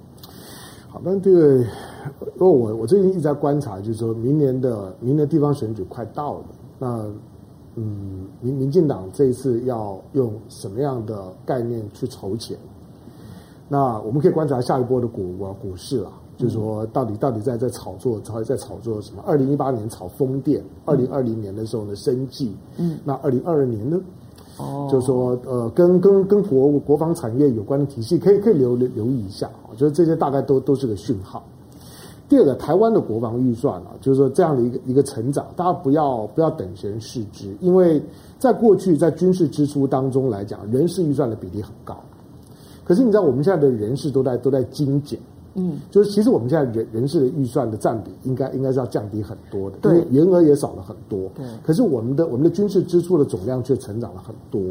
[0.89, 6.45] 好，那这个，因为我我最近一直在观察，就是说明年的明年地方选举快到了，
[6.79, 7.05] 那
[7.75, 12.57] 嗯，民民进党这一次要用什么样的概念去筹钱？
[13.71, 19.23] 那我们可以观察下一波的股啊股市啊，就是说到底到底在在炒作，在在炒作什么？
[19.25, 24.01] 二零一八年炒风电，二零二零年的时候呢，生计，嗯，那二零二二年呢？
[24.57, 29.49] 哦，就是说呃，跟跟跟国国防产业有关的体系，可以可以留留留意一下。
[29.69, 31.41] 我觉得这些大概都都是个讯号。
[32.27, 38.01] 第二个，台湾的国防预算啊，就是说这样的一个一个成长，大家不要不要等闲视之，因为
[38.37, 41.95] 在过去在军事支出当中来讲，人事预算的比例很高。
[42.89, 45.19] 可是你知道，我们现在的人事都在都在精简。
[45.53, 51.29] 嗯，就是其实我们现在人人事的预算的占比应该应该是要降低很多的，对，员额也少了很多。
[51.35, 54.61] 对，可是我们的我们的军事支出的总量却成长了很多，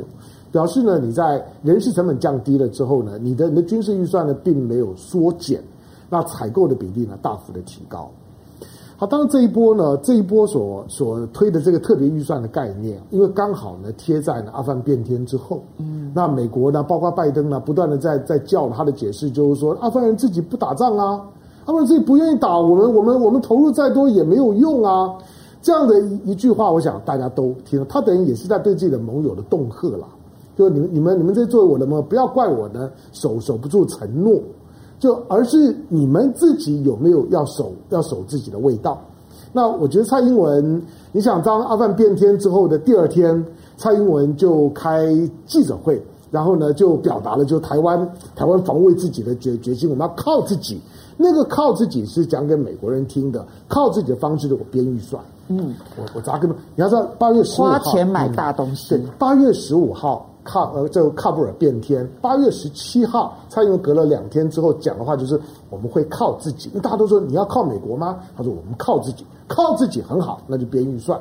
[0.50, 5.62] 表示呢，你在人事成本降低了之后呢，你的你的军事预算呢并没有缩减，
[6.10, 8.10] 那采购的比例呢大幅的提高。
[9.00, 21.24] 好，当然这一波呢，这一波所所推的这个特别预算的概念，因为刚好呢贴在呢阿富汗变天之后，嗯，那美国呢，包括拜登呢，不断的在在叫他的解释，就是说阿富汗人自己不打仗啊，
[21.64, 25.14] 他们自己不愿意打，我们我们我们投入再多也没有用啊，
[25.62, 30.08] 这样的一一句话，我想大家都听了，他等于也是在对自己的盟友的恫吓了，
[30.56, 34.40] 就你们你们你们这作为我的盟友，不要怪我呢守守不住承诺。
[34.98, 39.00] 就而是你们自己有没有要守要守自己的味道？
[39.52, 43.42] 那我觉得蔡英文，你想当阿富汗变天之后的第二天，
[43.76, 45.06] 蔡英文就开
[45.46, 47.98] 记者会，然后呢就表达了就台湾
[48.36, 50.78] 台湾防卫自己的决决心，我们要靠自己。
[51.16, 55.22] 那个靠自己是讲给美国人听的，靠自己的方式就我编预算。
[55.48, 58.90] 嗯，我我砸根本你要知道八月十五号花钱买大东西。
[58.90, 60.28] 对，八月十五号。
[60.48, 65.38] 喀呃，这个喀布尔变天，八月十七号，蔡英文隔了两天之后讲的话就是
[65.68, 66.70] 我们会靠自己。
[66.72, 68.18] 那大家都说你要靠美国吗？
[68.34, 71.20] 他说我们靠自己，靠自己很好，那就编预算。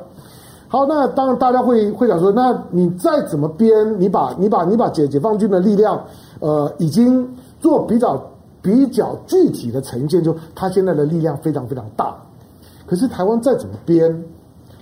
[0.66, 6.02] 好，那当然大家会会想说，那你再怎么编，你把你把你把解解放军的力量，
[6.40, 7.28] 呃，已经
[7.60, 8.22] 做比较
[8.62, 12.16] 比较具体的呈现，就他现在的力量非常非常大。
[12.86, 14.24] 可是台湾再怎么编？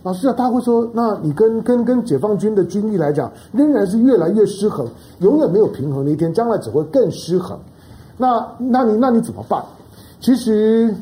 [0.06, 4.86] 老师啊，他会说，那你跟跟跟解放军的军力来讲，仍然是越来越失衡，
[5.18, 7.58] 永远没有平衡的一天，将来只会更失衡。
[8.16, 9.60] 那那你那你怎么办？
[10.20, 10.94] 其实，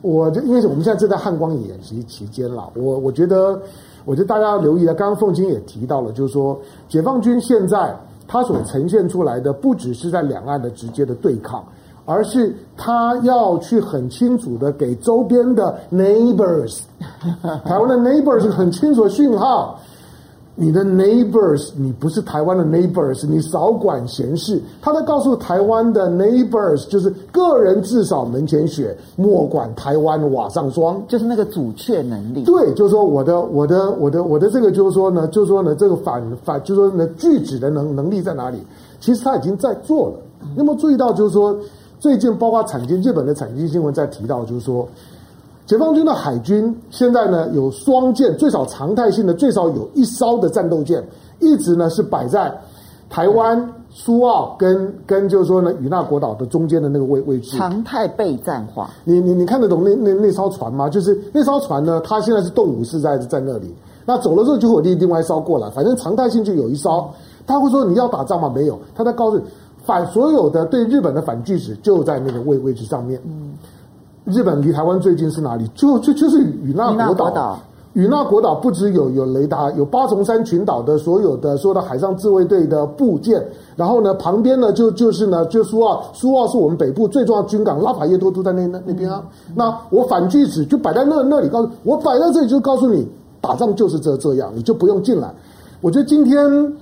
[0.00, 3.60] 我就因为我们现在正在汉光演习期间了，我我觉得，
[4.04, 4.94] 我觉得大家要留意了。
[4.94, 6.56] 刚刚凤清也提到了，就是说，
[6.88, 7.92] 解放军现在
[8.28, 11.64] 它所呈现出来的，不只是在两岸的直接的对抗。
[12.04, 16.80] 而是他要去很清楚的给周边的 neighbors，
[17.64, 19.78] 台湾的 neighbors 很清楚的讯号，
[20.56, 24.60] 你的 neighbors 你不是台湾的 neighbors，你少管闲事。
[24.80, 32.42] 他在告诉台湾的 neighbors，就是个人至少门前雪，莫管台湾瓦上霜，就是那个阻却能力。
[32.42, 38.58] 对，就是说我的我的我的我的这个就是说呢，就是说呢，这个反反就是说呢，拒止的能能力在哪里？
[38.98, 40.14] 其实他已经在做了。
[40.56, 41.56] 那么注意到就是说。
[42.02, 44.84] 最近包括产经日本的产经新闻在提到，就是说，
[45.66, 51.00] 解放军的海军现在呢有双舰，最少常态性的最少有一艘的战斗舰，
[51.38, 52.52] 一直呢是摆在
[53.08, 57.56] 台湾苏澳跟 跟就是说呢与那国岛的中间的那个位位置。
[57.56, 58.90] 常态备战化。
[59.04, 60.88] 你你你看得懂那那那艘船吗？
[60.88, 63.72] 就是那艘船呢，它现在是动武是在在那里，
[64.04, 67.08] 那走了之后就会有另另外一艘过来，反正常态性就有一艘。
[67.44, 68.50] 他会说你要打仗吗？
[68.52, 69.44] 没有，他在告诉你。
[69.84, 73.20] 反所有的对日本的反拒止就在那个位位置上面。
[73.26, 73.52] 嗯，
[74.24, 75.66] 日本离台湾最近是哪里？
[75.74, 77.58] 就就就是与那国岛。
[77.94, 83.46] 与那国岛不只有有雷达，有八重山群岛的所有的所有的海上自卫队的部件。
[83.76, 89.22] 然后呢，旁边呢就就是呢就苏澳，苏澳是我们北部最重要军港，拉法叶多都在那那那边啊。
[89.48, 93.06] 嗯、那我反拒止就摆在那那里，告诉我摆在这里就告诉你，
[93.42, 95.30] 打仗就是这这样，你就不用进来。
[95.82, 96.72] 我觉得今天。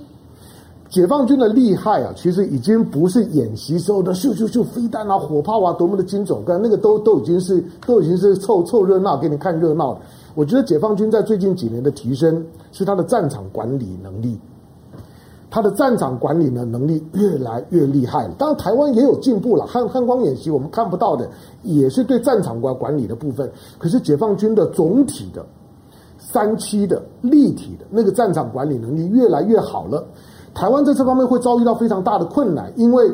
[0.91, 9.97] 解放军的厉害啊，其实已经不是演习时候的咻咻咻飞弹啊、火炮啊多么的精准，跟那个都都已经是都已经是凑凑热闹给你看热闹。
[10.35, 14.37] 我觉得解放军在最近几年的提升是他的战场管理能力，
[15.49, 18.35] 他的战场管理的能力越来越厉害了。
[18.37, 19.65] 当然，台湾也有进步了。
[19.65, 21.25] 汉汉光演习我们看不到的，
[21.63, 23.49] 也是对战场管管理的部分。
[23.77, 25.45] 可是解放军的总体的
[26.17, 30.05] 三期的立体的那个战场管理能力越来越好了。
[30.53, 33.11] 台湾在这方面会遭遇到非常大的困难，因为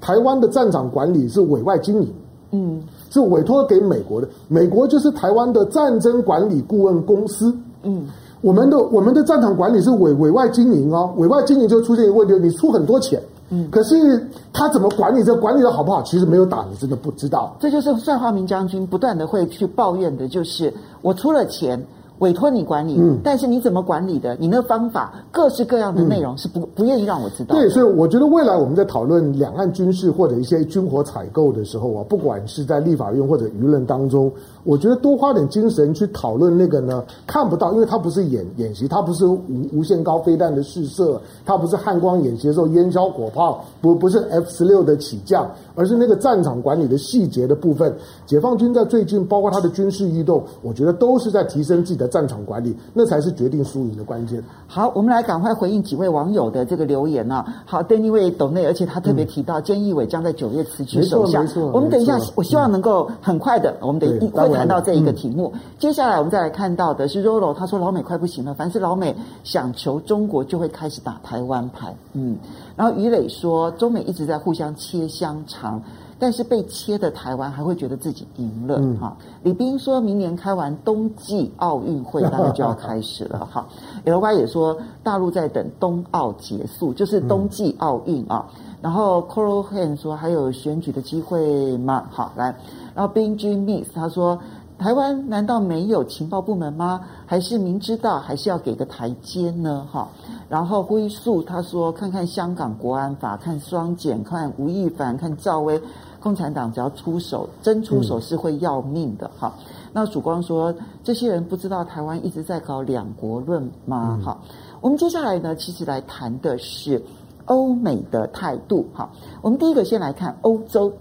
[0.00, 2.12] 台湾的战场管理是委外经营，
[2.52, 8.06] 嗯，是委托给美国的，美国就是台湾的战争管理顾问公司，嗯，
[8.40, 17.54] 我们的我们的战场管理是委委外经营哦，委外经营就出现一个问题，你出很多钱，嗯，可是他怎么管理这管理的好不好，其实没有打，你真的不知道。
[17.60, 20.72] 这就是帅华明将军不断的会去抱怨的，就是
[21.02, 21.84] 我出了钱。
[22.20, 24.36] 委托你管理，嗯，但是你怎么管理的？
[24.38, 27.54] 你那方法各式各样的内容是不、嗯、不愿意让我知道。
[27.54, 34.30] 对，所以我觉得未来我们在讨论两岸军事或者一些军火采购的时候啊，不管是在立法院或者舆论当中，
[34.62, 39.40] 我觉得多花点精神去讨论那个呢，看不到，因为它不是演演习，它不是无
[39.72, 47.96] 无限高飞弹的试射，它不是汉光演习的时候烟硝火炮，不不是 F 十六的起降，而是那个战场管理的细节的部分。
[48.26, 52.10] 解放军在最近包括他的军事异动，我觉得都是在提升自己的。
[52.10, 54.42] 战场管理，那才是决定输赢的关键。
[54.66, 57.62] 好，我们来赶快回应几位网友的这个留言啊。
[57.64, 61.46] 好，Danny 为斗内，而且他特别提到，菅义伟将在九月辞去首相。
[61.72, 65.52] 我们等一下，我希望能够很快的，我们等一会谈到这一个题目。
[65.78, 71.94] 接下来我们再来看到的是 Rolo，他说老美快不行了，凡是老美想求中国，就会开始打台湾牌。
[72.12, 72.36] 嗯，
[72.76, 75.82] 然后于磊说，中美一直在互相切香肠。
[76.22, 79.16] 但是被切的台湾还会觉得自己赢了哈。
[79.18, 83.66] 嗯、李斌说明年开完冬季奥运会，大概就要开始了哈。
[84.04, 88.44] L Y 也说大陆在等冬奥结束，就是冬季奥运啊。
[88.58, 92.04] 嗯、然后 Coral Han 说还有选举的机会吗？
[92.10, 92.54] 好，来，
[92.94, 94.38] 然后 Benji Miss 他说
[94.78, 97.00] 台湾难道没有情报部门吗？
[97.26, 99.86] 还是明知道还是要给个台阶呢？
[99.90, 100.08] 哈。
[100.48, 105.80] 然后灰素他说看看香港国安法，看双减，看吴亦凡，看赵薇。
[106.22, 109.30] 共产党只要出手，真出手是会要命的。
[109.38, 114.20] 哈、嗯，那曙光说，这些人不知道台湾一直在搞两国论吗？
[114.22, 114.48] 哈、嗯，
[114.82, 117.02] 我们接下来呢，其实来谈的是
[117.46, 118.86] 欧美的态度。
[118.92, 119.08] 哈，
[119.40, 120.92] 我们第一个先来看欧洲。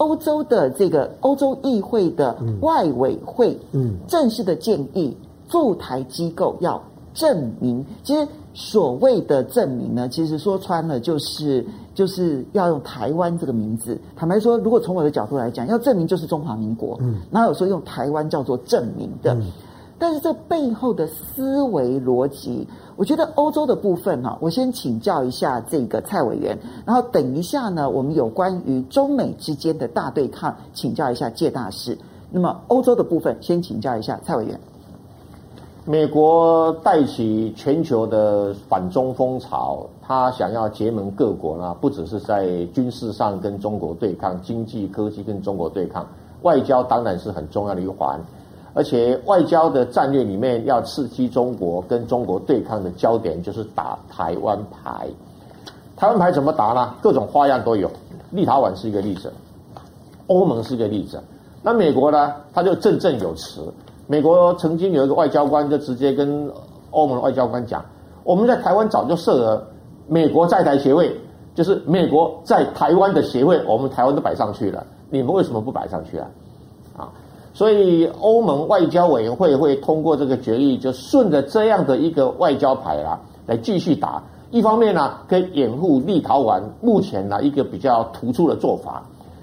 [0.00, 5.14] 好，欧洲的这个欧洲议会的外委会，嗯，正式的建议
[5.46, 6.82] 驻台机构要
[7.12, 8.26] 证明，其实。
[8.52, 13.96] 所谓的证明呢，其实说穿了就是就是要用台湾这个名字。
[14.16, 16.98] 坦白说，如果从我的角度来讲，要证明就是中华民国。
[17.00, 19.34] 嗯，哪有说用台湾叫做证明的？
[19.34, 19.52] 嗯，
[20.00, 22.66] 但是这背后的思维逻辑，
[23.00, 31.96] 我觉得欧洲的部分哈，我先请教一下这个蔡委员，然后等一下呢，我们有关于中美之间的大对抗，请教一下介大师。
[32.30, 34.60] 那么欧洲的部分，先请教一下蔡委员。
[35.86, 46.06] 美国带起全球的反中风潮，他想要结盟各国呢，不只是在军事上跟中国对抗，经济科技跟中国对抗，
[46.42, 48.20] 外交当然是很重要的一环。
[48.72, 55.08] 而且外交的战略里面，要刺激中国跟中国对抗的焦点就是打台湾牌。
[55.96, 56.94] 台湾牌怎么打呢？
[57.02, 57.90] 各种花样都有。
[58.30, 59.32] 立陶宛是一个例子，
[60.28, 61.20] 欧盟是一个例子。
[61.62, 62.32] 那美国呢？
[62.54, 63.60] 他就振振有词。
[64.06, 66.50] 美国曾经有一个外交官就直接跟
[66.90, 67.84] 欧盟的外交官讲
[68.24, 69.66] ：“我们在台湾早就设了
[70.06, 71.14] 美国在台协会，
[71.54, 76.26] 就是美国在台湾的协会，我们台湾都摆上去了，你们为什么不摆上去啊？”
[77.52, 84.22] 所以欧盟外交委员会会通过这个决议，就顺着这样的一个外交牌啊来继续打。
[84.50, 89.02] 一方面呢，可以掩护立陶宛目前呢一个比较突出的做法；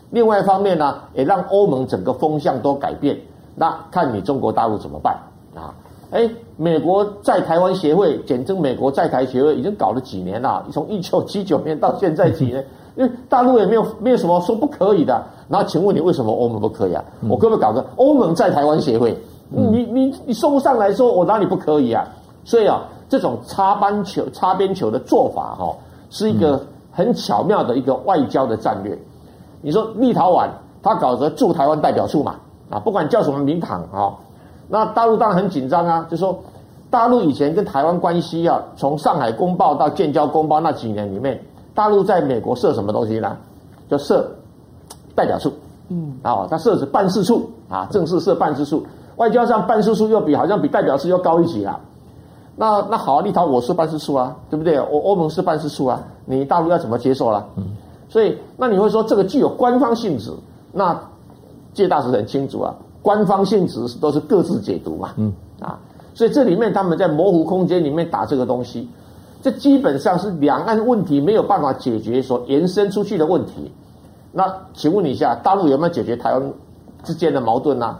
[0.09, 3.17] 另外一方面呢，也让欧盟整个风向都改变。
[3.55, 5.17] 那看你中国大陆怎么办
[5.55, 5.73] 啊？
[6.11, 12.65] 哎，美国在台湾协会，简称美国在台协会，已经搞了几年了，从一九七九年到现在几年，
[12.97, 15.23] 因为大陆也没有没有什么说不可以的。
[15.47, 17.01] 那请问你为什么欧盟不可以啊？
[17.29, 19.17] 我可不可以搞个欧盟在台湾协会？
[19.49, 22.05] 你你你说不上来说我哪里不可以啊？
[22.43, 25.73] 所以啊，这种擦边球擦边球的做法哈，
[26.09, 26.59] 是一个
[26.91, 28.97] 很巧妙的一个外交的战略。
[29.61, 30.49] 你说立陶宛
[30.81, 32.35] 他搞个驻台湾代表处嘛？
[32.69, 34.15] 啊，不管叫什么名堂啊，
[34.67, 36.05] 那大陆当然很紧张啊。
[36.09, 36.37] 就说
[36.89, 41.41] 大陆以前跟台湾关系啊，从上海公报到建交公报那几年里面，
[41.77, 43.37] 大陆在美国设什么东西呢？
[43.87, 44.27] 就设
[45.13, 45.53] 代表处，
[45.89, 48.83] 嗯，啊，它设置办事处啊，正式设办事处，
[49.17, 51.79] 外交上办事处又比好像比代表处要高一级啊。
[52.55, 54.79] 那那好，立陶我是办事处啊，对不对？
[54.79, 57.45] 我欧盟是办事处啊，你大陆要怎么接受了？
[57.57, 57.63] 嗯，
[58.09, 60.31] 所以那你会说这个具有官方性质，
[60.71, 60.99] 那？
[61.73, 62.73] 介大使很清楚啊，
[63.03, 65.77] 官方性质都是各自解读嘛，嗯啊，
[66.15, 68.89] 所以这里面他们在模糊空间里面打这个东西，
[69.47, 73.71] 这基本上是两岸问题没有办法解决所延伸出去的问题。
[74.33, 76.53] 那请问你一下，大陆有没有解决台湾
[77.01, 77.97] 之间的矛盾呢？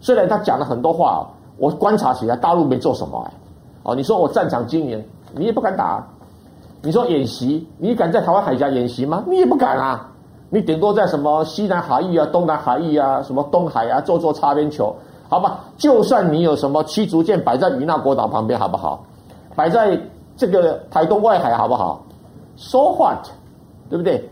[0.00, 1.24] 虽然他讲了很多话，
[1.56, 3.32] 我观察起来大陆没做什么哎，
[3.84, 5.00] 哦，你说我战场经营，
[5.36, 6.02] 你也不敢打；
[6.82, 9.22] 你说演习，你敢在台湾海峡演习吗？
[9.28, 10.10] 你也不敢啊。
[10.50, 14.92] 你顶多在什么西南海域啊、东南海域啊、什么东海啊做做擦边球，
[15.28, 15.60] 好吧？
[15.76, 19.04] 就算你有什么驱逐舰摆在与那国岛旁边，好不好？
[19.54, 19.96] 摆在
[20.38, 22.00] 这个台东外海，好不好
[22.56, 23.26] ？So what？
[23.90, 24.26] 对不对？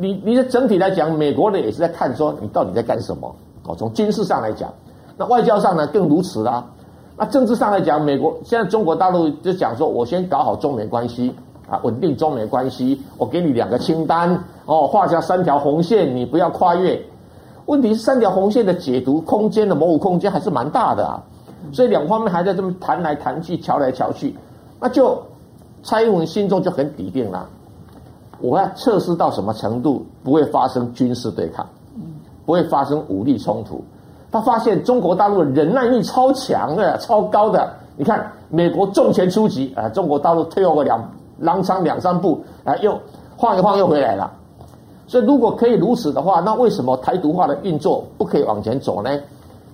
[0.00, 3.34] 你你的整体来讲，美国人也是在看说你到底在干什么？
[3.64, 4.72] 哦，从军事上来讲，
[5.16, 6.64] 那外交上呢更如此啦。
[7.16, 11.34] 那政治上来讲，美国现在中国大陆就讲说，我先搞好中美关系
[11.68, 14.32] 啊，稳定中美关系，我给你两个清单
[14.66, 17.00] 哦，画下三条红线，你不要跨越。
[17.66, 21.22] 问题是三条红线的解读空间的模糊空间还是蛮大的啊，
[21.72, 24.36] 所以两方面还在这么谈来谈去，乔来乔去，
[24.80, 25.22] 那就
[25.82, 27.48] 蔡英文心中就很底定了，
[28.40, 31.66] 我要测试到什么程度不会发生军事对抗，
[32.46, 33.82] 不会发生武力冲突。
[34.30, 37.70] 他发现中国大陆的忍耐力超强的、超高的。
[37.96, 40.98] 你看，美国重拳出击，啊，中国大陆退后个两
[41.42, 42.98] 踉跄两三步，啊，又
[43.36, 44.32] 晃一晃又回来了。
[45.06, 49.10] 所以，如果可以如此的话，那为什么台独化的运作不可以往前走呢？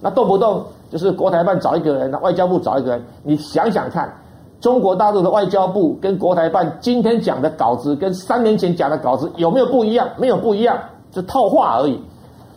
[0.01, 3.05] 那动不动就是国台办找一个人，那外交部找一个人。
[3.23, 4.13] 你想想看，
[4.61, 10.09] 中国大陆的外交部跟国台办今天讲的稿子，跟三年前讲的稿子有没有不一样？
[10.17, 10.77] 没有不一样，
[11.13, 12.01] 就套话而已。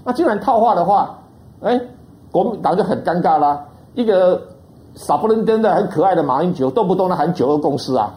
[0.04, 1.16] 那既然套话的话，
[1.62, 1.80] 哎，
[2.32, 3.64] 国民党就很尴尬啦。
[3.94, 4.42] 一个
[4.96, 8.12] 傻不愣登的、很可爱的马英九，动不动的喊九二共识啊。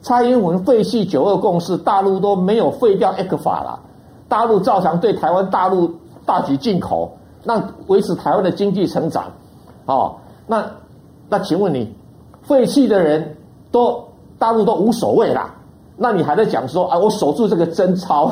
[0.00, 3.80] 蔡英文废弃九二共识，大陆都没有废掉 ECFA 了，
[4.28, 5.90] 大陆照常对台湾大陆
[6.24, 7.10] 大举进口，
[7.42, 9.24] 那维持台湾的经济成长，
[9.86, 10.14] 哦，
[10.46, 10.64] 那
[11.28, 11.94] 那请问你，
[12.44, 13.36] 废弃的人
[13.70, 14.02] 都
[14.38, 15.54] 大陆都无所谓啦，
[15.96, 18.30] 那你还在讲说啊，我守住这个贞操，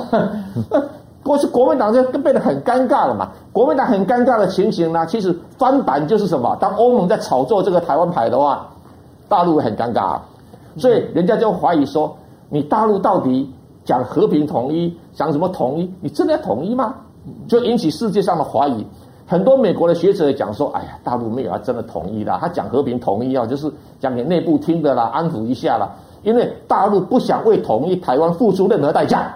[1.22, 8.68] 过去国民党就变得很尴尬了嘛，国民党很尴尬的情形呢，其实翻版就是什么，当欧盟在炒作这个台湾牌的话，
[9.28, 10.18] 大陆很尴尬。
[10.76, 12.16] 所以人家就怀疑说，
[12.48, 13.48] 你大陆到底
[13.84, 15.90] 讲和平统一，讲什么统一？
[16.00, 16.94] 你真的要统一吗？
[17.46, 18.86] 就引起世界上的怀疑。
[19.26, 25.90] 很多美国的学者讲说，哎呀，大陆没有要真的统一的，他讲和平统一啊，就是讲给内部听的啦，安抚一下啦。
[26.22, 29.34] 因为大陆不想为统一台湾付出任何代价。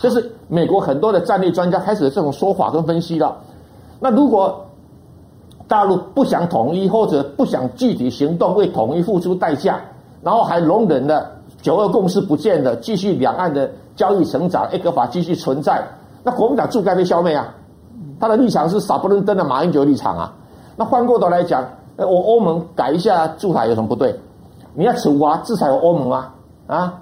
[0.00, 3.36] 这是美国很多的战略专家开始的这种说法跟分析了。
[4.00, 4.64] 那如果
[5.68, 9.78] 大陆不想统一，或者不想具体行动为统一付出代价，
[10.22, 11.30] 然后还容忍了
[11.60, 15.84] 九二共识不见了，继续两岸的交易成长，ECFA 继续存在。
[16.24, 17.54] 那国民党就该被消灭啊！
[18.20, 20.32] 他的立场是傻不愣登的马英九立场啊。
[20.76, 21.64] 那换过头来讲，
[21.96, 24.14] 我欧盟改一下驻台有什么不对？
[24.74, 26.32] 你要处罚制裁欧盟啊？
[26.66, 26.94] 啊？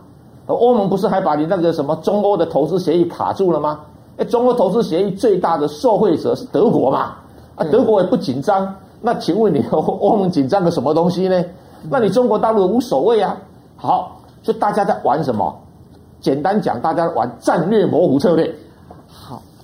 [0.46, 3.80] 欧盟不是还把你那个什么中欧的投资协议卡住了吗？
[4.16, 7.16] 哎，中欧投资协议最大的受惠者是德国嘛？
[7.56, 8.74] 啊，德国也不紧张。
[9.00, 11.44] 那请问你 欧盟紧张个什么东西呢？
[11.90, 13.36] 那你中国大陆无所谓啊？
[13.76, 15.54] 好，就大家在玩什么？
[16.20, 18.52] 简单讲，大家玩战略模糊策略。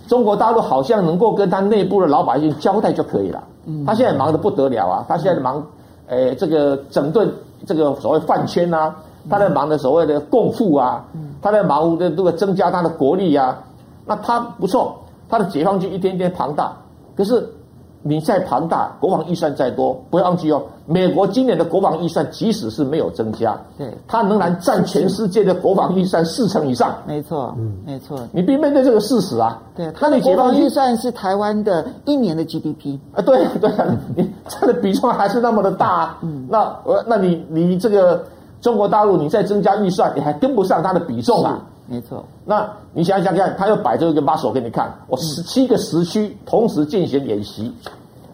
[0.05, 3.43] 好，中国大陆好像能够跟他内部的老百姓交代就可以了。
[3.67, 5.05] 嗯，他现在忙得不得了啊！
[5.09, 5.65] 他现在忙，
[6.09, 7.33] 诶，这个整顿
[7.67, 8.95] 这个所谓饭圈啊，
[9.31, 11.05] 他在忙的所谓的共富啊，
[11.41, 13.59] 他在忙的这个增加他的国力啊。
[14.07, 14.97] 那他不错，
[15.29, 16.77] 他的解放军一天天庞大，
[17.17, 17.51] 可是。
[18.07, 20.63] 你再庞大，国防预算再多，不要忘记哦。
[20.85, 26.95] 美国今年的国防预算即使是没有增加，对，它仍然占全世界的国防预算四成以上。
[27.07, 28.21] 没错，嗯，没错。
[28.31, 29.59] 你必须面对这个事实啊。
[29.75, 33.23] 对，它的国防预算是台湾的一年的 GDP 啊。
[33.23, 33.71] 对对，
[34.15, 36.19] 你占的比重还是那么的大。
[36.21, 38.23] 嗯，那呃，那你你这个
[38.61, 41.59] 中国大陆，你再增加预算，你还跟不上它的比重啊。
[41.87, 47.71] 没错，那你想想看，他又摆这个 muscle 给你看，我十七个时区同时进行演习。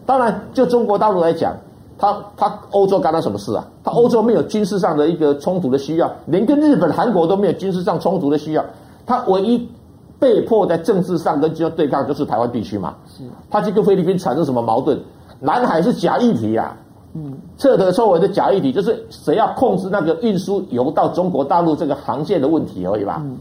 [0.05, 1.53] 当然，就中国大陆来讲，
[1.97, 3.67] 他他欧洲干他什么事啊？
[3.83, 8.63] 他欧洲没有军事上的一个冲突的需要，连跟日本、韩国都没有军事上冲突的需要。
[9.05, 9.69] 他唯一
[10.17, 12.95] 被迫在政治上跟军对抗，就是台湾地区嘛。
[13.05, 14.97] 是，他去跟菲律宾产生什么矛盾？
[15.39, 16.75] 南海是假议题啊。
[17.13, 23.21] 嗯，彻头彻尾的假议题，就是谁要控制那个运输油到中国大陆这个航线的问题而已吧。
[23.25, 23.37] 嗯，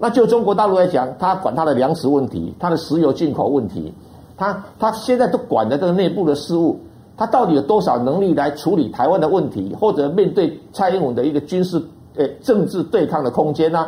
[0.00, 3.94] 那就中国大陆来讲，他管他的粮食问题，他的石油进口问题，
[4.36, 6.80] 他他现在都管的这个内部的事务，
[7.16, 11.80] 他到底有多少能力来处理台湾的问题，或者面对蔡英文的一个军事
[12.16, 13.86] 呃政治对抗的空间呢？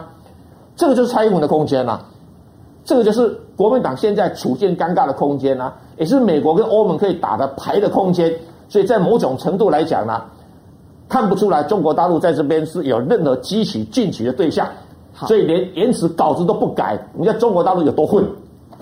[0.76, 1.98] 这个就是蔡英文的空间呐，
[2.84, 8.32] 这个就是国民党现在处境尴尬的空间呐，也是美国跟欧盟可以打的牌的空间。
[8.70, 10.22] 所以在某种程度来讲呢，
[11.08, 14.66] 看不出来中国大陆在这边是有任何激起进取的对象，
[15.26, 16.98] 所以连言辞稿子都不改。
[17.12, 18.24] 你看中国大陆有多混？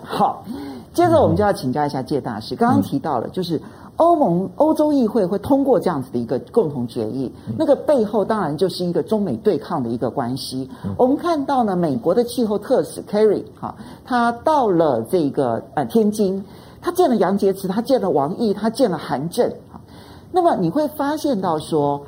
[0.04, 0.44] 好，
[0.92, 3.60] 接着我们就要请教一下介大使，刚刚提到了，就是
[3.96, 10.68] 欧盟欧洲议会会通过这样子的一个共同决议，那个背后当然就是一个中美对抗的一个关系。
[10.98, 13.74] 我们看到呢，美国的气候特使 Kerry 哈，
[14.04, 16.44] 他到了这个呃天津，
[16.80, 19.50] 他见了杨洁篪，他见了王毅，他见了韩正。
[20.30, 22.02] 那么你会发现到说，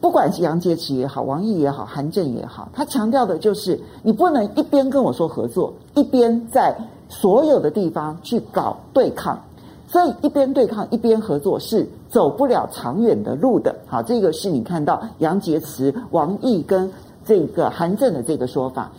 [0.00, 6.76] 不管是杨洁篪也好，王毅也好，韩正也好，他强调的就是你不能一边跟我说合作，一边在
[7.08, 9.38] 所有的地方去搞对抗。
[9.86, 13.76] 所以一边对抗一边合作是走不了长远的路的。
[13.86, 16.90] 好，这个是你看到杨洁篪、王毅跟
[17.24, 18.90] 这个韩正的这个说法。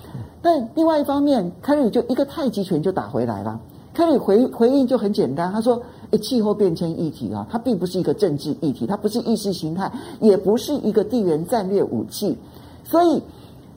[0.41, 3.59] 但另外一方面凯里就一个太极拳就打回来了。
[3.93, 5.82] 凯里回回应就很简单，他说
[6.12, 12.38] ：“诶，气候变迁议题啊，它并不是一个政治议题，它不是意识形态，也不是一个地缘战略武器。
[12.84, 13.22] 所以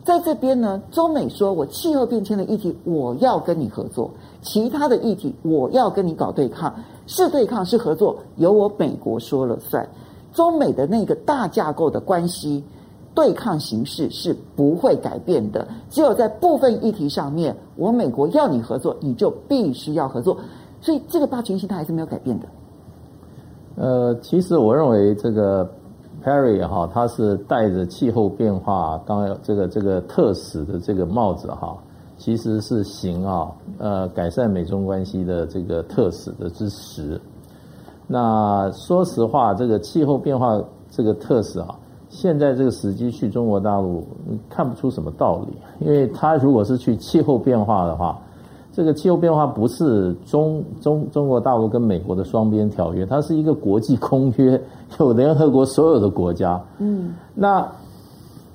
[0.04, 4.10] 在这边呢，中美说我气候变迁的议题我要跟你合作，
[4.42, 6.74] 其他的议题我要跟你搞对抗。”
[7.10, 9.88] 是对抗是合作，由我美国说了算。
[10.34, 12.62] 中美的那个大架构的关系，
[13.14, 15.66] 对抗形式是不会改变的。
[15.88, 20.36] 只有在部分议题上面，我美国要你合作，你就必须要合作。
[20.88, 22.46] 所以这个霸权心态还是没有改变的。
[23.76, 25.70] 呃，其实我认为这个
[26.24, 31.76] Perry 哈，他是戴着气候变化刚这个这个特使的这个帽子哈。
[32.16, 37.20] 其实是行啊，呃，改善美中关系的这个特使的之实。
[38.06, 40.58] 那说实话，这个气候变化
[40.90, 41.78] 这个特使啊，
[42.08, 44.06] 现在这个时机去中国大陆，
[44.48, 45.86] 看不出什么道理。
[45.86, 48.18] 因为他如果是去气候变化的话，
[48.78, 54.60] 这个气候变化不是中中中国大陆跟美国的双边条约，它是一个国际公约，
[55.00, 56.62] 有联合国所有的国家。
[56.78, 57.60] 嗯，那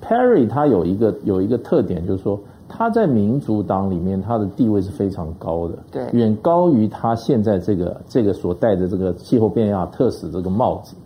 [0.02, 2.40] Perry 他有一个有一个特点，就是说。
[2.66, 10.96] 他在民主党里面，他的地位是非常高的，对，远高于他现在这个这个所戴的这个气候变化特使这个帽子。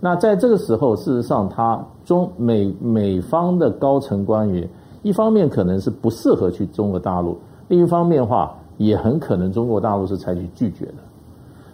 [0.00, 4.66] 那在这个时候，事实上，他中美美方的高层官员，
[5.02, 7.36] 一方面可能是不适合去中国大陆，
[7.68, 10.94] 另一方面的话，也很可能中国大陆是采取拒绝的。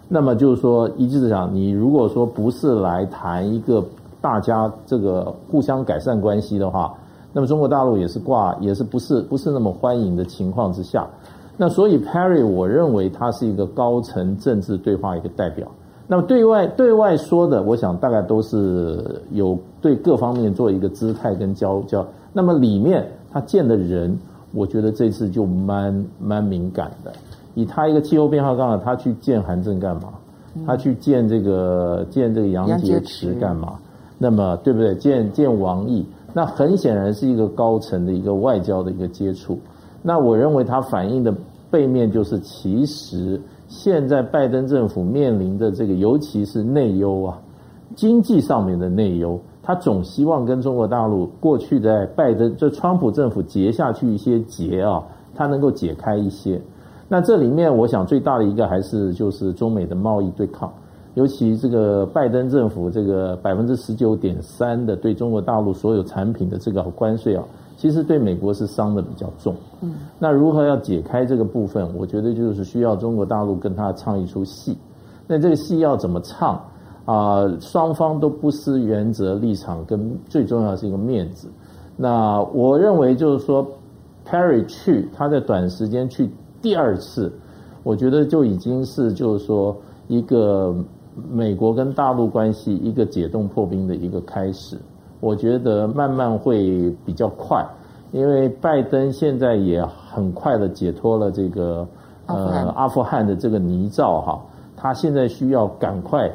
[0.07, 3.83] 那么就是说，一致讲，你如果说不是来谈一个
[4.19, 6.93] 大家这个互相改善关系的话。
[7.31, 11.07] 那么中国大陆也是挂，也是不是不是那么欢迎的情况之下，
[11.57, 15.67] 那所以 Perry 我认为他是一个高层政治对话一个代表。
[16.07, 22.03] 那么对外对外说的，我想大概都是有对各方面做一个姿态跟交交。
[22.33, 24.17] 那么里面他见的人，
[24.53, 27.11] 我觉得这次就蛮蛮敏感的。
[27.55, 30.13] 以他一个气候变化刚好，他去见韩正干嘛？
[30.65, 33.77] 他去见这个见这个杨洁篪干嘛？
[34.17, 34.95] 那么对不对？
[34.95, 36.05] 见见王毅。
[36.31, 39.59] 那很显然是一个高层的一个外交的一个接触。
[40.03, 41.33] 那我认为它反映的
[41.71, 47.39] 背面就是，其实现在拜登政府面临的这个，尤其是内忧啊，
[47.95, 55.03] 经济上面的内忧，他总希望跟中国大陆过去在拜登就川普政府结下去一些结啊，
[55.35, 56.59] 他能够解开一些。
[57.07, 60.71] 那这里面我想最大的一个还是就是中美的贸易对抗。
[61.15, 67.43] 尤其这个拜登政府这个百分之十九点三的对中国大陆所有产品的这个关税啊，
[67.75, 69.55] 其实对美国是伤的比较重。
[69.81, 71.89] 嗯，那如何要解开这个部分？
[71.97, 74.77] 我觉得就是需要中国大陆跟他唱一出戏。
[75.27, 76.61] 那这个戏要怎么唱
[77.09, 77.41] 啊？
[77.41, 81.47] 呃，双方都不失原则立场，跟最重要是一个面子。
[81.95, 83.65] 那我认为就是说
[84.27, 86.29] ，Perry 去他在短时间去
[86.61, 87.31] 第二次，
[87.83, 89.75] 我觉得就已经是就是说
[90.07, 90.75] 一个。
[91.29, 94.77] 美国跟大陆关系一个解冻破冰的一个开始，
[95.19, 97.61] 我觉得慢慢会比较快，
[98.13, 101.85] 因为拜登现在也很快的解脱了这个
[102.27, 104.39] 呃阿富汗的这个泥沼哈，
[104.77, 106.31] 他现在需要赶快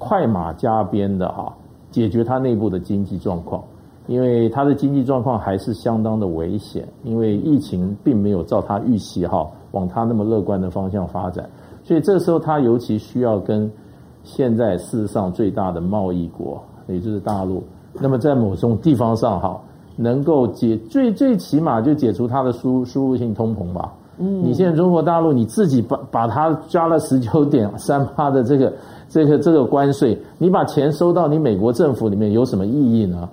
[0.00, 1.54] 快马加鞭的哈
[1.92, 3.62] 解决它内部的经济状况，
[4.08, 11.48] 因为它的经济状况还是相当的危险，因为疫情并没有照它预期哈往它那么乐观的方向发展，
[11.84, 13.70] 所以这时候它尤其需要跟。
[14.22, 17.64] 现在事实上最大的贸易国，也就是大陆。
[17.94, 19.58] 那么在某种地方上，哈，
[19.96, 23.94] 能够解最最起码就解除它的输输入性通膨吧。
[24.18, 28.70] 嗯，你现在中国大陆你自己把把它加了十九点三八的这个
[29.10, 33.28] 这个这个关税，你把钱收到你美国政府里面有什么意义呢？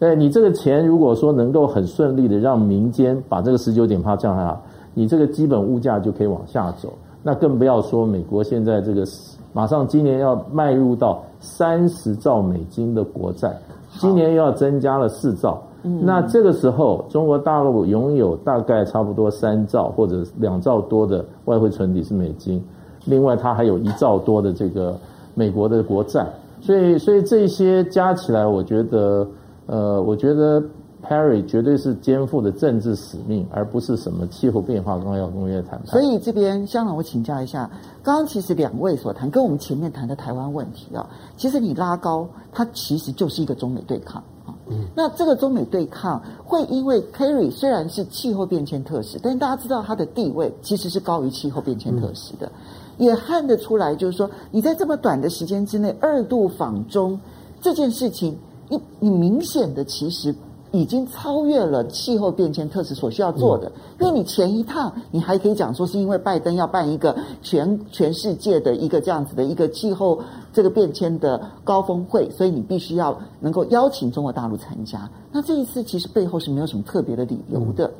[0.00, 4.60] 哎，你这个钱如果说能够很顺利的让民间把这个十九点八降下来，
[4.92, 6.92] 你这个基本物价就可以往下走。
[7.22, 9.04] 那更不要说美国现在这个。
[9.52, 13.52] 马上今年要迈入到三十兆美金的国债，
[13.98, 15.60] 今年又要增加了四兆。
[15.82, 22.62] 那这个时候，中国大陆拥有大概差不多三兆或者两兆多的外汇存底是美金，
[23.06, 24.96] 另外它还有一兆多的这个
[25.40, 26.26] 美国的国债，
[26.60, 29.26] 所以所以这些加起来，我觉得，
[29.66, 30.62] 呃，我觉得。
[31.02, 35.86] Perry 绝对是肩负的政治使命，而不是什么气候变化纲要公约谈判。
[35.86, 37.70] 所以这边香港，我请教一下，
[38.02, 44.52] 刚刚其实两位所谈，跟我们前面谈的台湾问题啊，其实你拉高，它其实就是一个中美对抗啊。
[44.68, 44.84] 嗯。
[44.94, 52.46] 那这个中美对抗会因为 Kerry 虽然是气候变迁特使，但是大家知道他的地位其实是高于气候变迁特使的。
[52.46, 52.52] 嗯
[53.00, 57.18] 也看得出来，就是说你在这么短的时间之内二度访中
[57.60, 58.38] 这件事情，
[58.68, 60.32] 你你明显的其实。
[60.72, 70.22] 已经超越了气候变迁特使所需要做的，因为你前一趟你还可以讲说是因为拜登要办一个全全世界的一个这样子的一个气候
[70.52, 75.10] 这个变迁的高峰会，所以你必须要能够邀请中国大陆参加。
[75.32, 77.90] 那这一次其实背后是没有什么特别的理由的，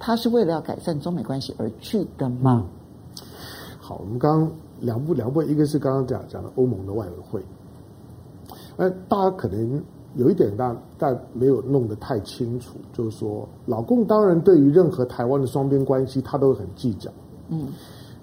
[0.00, 2.66] 他是为了要改善中美关系而去的吗？
[3.90, 7.42] 好，我们刚刚两部两部，一个是刚刚讲讲的欧盟的外委会，
[8.76, 9.82] 那大家可能。
[10.16, 17.08] 有一点大但没有弄得太清楚，就是说，老共当然对于任何台湾的双边关系，他都很计较，
[17.48, 17.68] 嗯，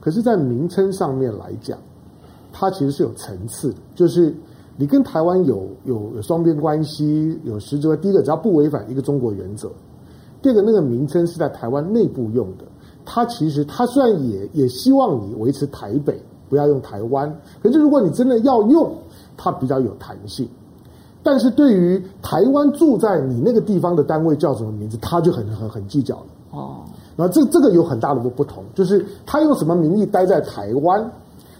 [0.01, 1.79] 可是，在名称上面来讲，
[2.51, 4.35] 它其实是有层次的，就是
[4.75, 7.95] 你跟台湾有有有双边关系，有实质。
[7.95, 9.69] 第一个，只要不违反一个中国原则；
[10.41, 12.65] 第二个，那个名称是在台湾内部用的，
[13.09, 17.33] 它其实他虽然也也希望你维持台北，不要用台湾，
[17.63, 18.91] 可是如果你真的要用，
[19.37, 20.45] 它比较有弹性。
[21.23, 26.25] 但是对于台湾住在你那个地方的单位叫什么名字，他就很很很计较了。
[26.51, 26.77] 哦，
[27.15, 31.09] 那这这个有很大的不不同，就是他用什么名义待在台湾，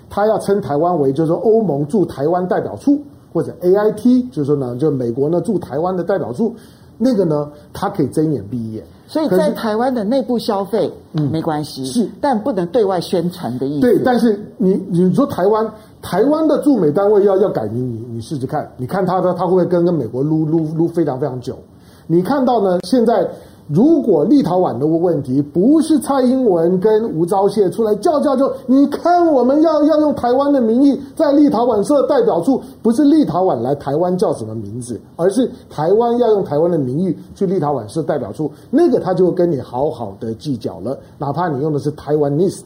[0.10, 3.02] 他要称台湾为就是说欧盟驻台湾代表处，
[3.34, 6.56] 或者 AIT，就是说呢，就美国呢驻台湾的代表处，
[6.98, 8.84] 那个呢，他可以睁眼闭眼。
[9.08, 13.82] 所以在台湾的内部消费，嗯，没关系，是，但不能对外宣传的意思。
[13.82, 15.70] 对，但是你你说台湾。
[16.00, 21.58] 台湾的驻美单位要要改名，你你试试看，你看他的他会不会跟跟美国撸撸撸非常非常久？
[22.06, 22.80] 你看到呢？
[22.84, 23.28] 现在
[23.68, 42.62] 如果立陶宛的问题不是蔡英文跟吴钊燮出来叫叫就，你看我们要要用台湾的名义在立陶宛设代表处，不是立陶宛来台湾叫什么名字，而是台湾要用台湾的名义去立陶宛设代表处，那个他就会跟你好好的计较了，哪怕你用的是台湾 nis。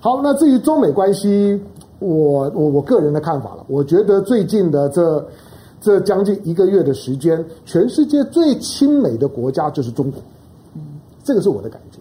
[0.00, 1.60] 好，那至于中美关系。
[2.00, 5.24] 我我我个人的看法了，我觉得最近的这
[5.84, 10.18] 这将近一个月的时间，全世界最亲美的国家就是中国，
[10.74, 10.80] 嗯，
[11.22, 11.98] 这个是我的感觉。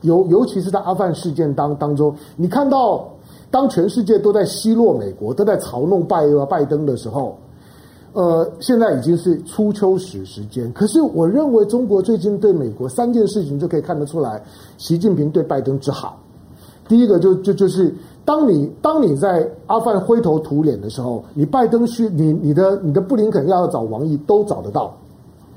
[0.00, 3.06] 尤尤其是在阿富汗事件当当中，你看到
[3.50, 7.36] 当全世界都在奚落美国，都在嘲弄拜拜登的时候，
[8.14, 10.72] 呃，现在已经是初秋时时间。
[10.72, 14.42] 可是我认为中国最近对美国三件事情就可以看得出来，
[14.78, 16.18] 习近平对拜登之好。
[16.88, 17.94] 第一个就就就是。
[18.28, 24.92] 当你当你在阿富汗灰头土脸的时候，你拜登需你你的你的布林肯要找王毅都找得到，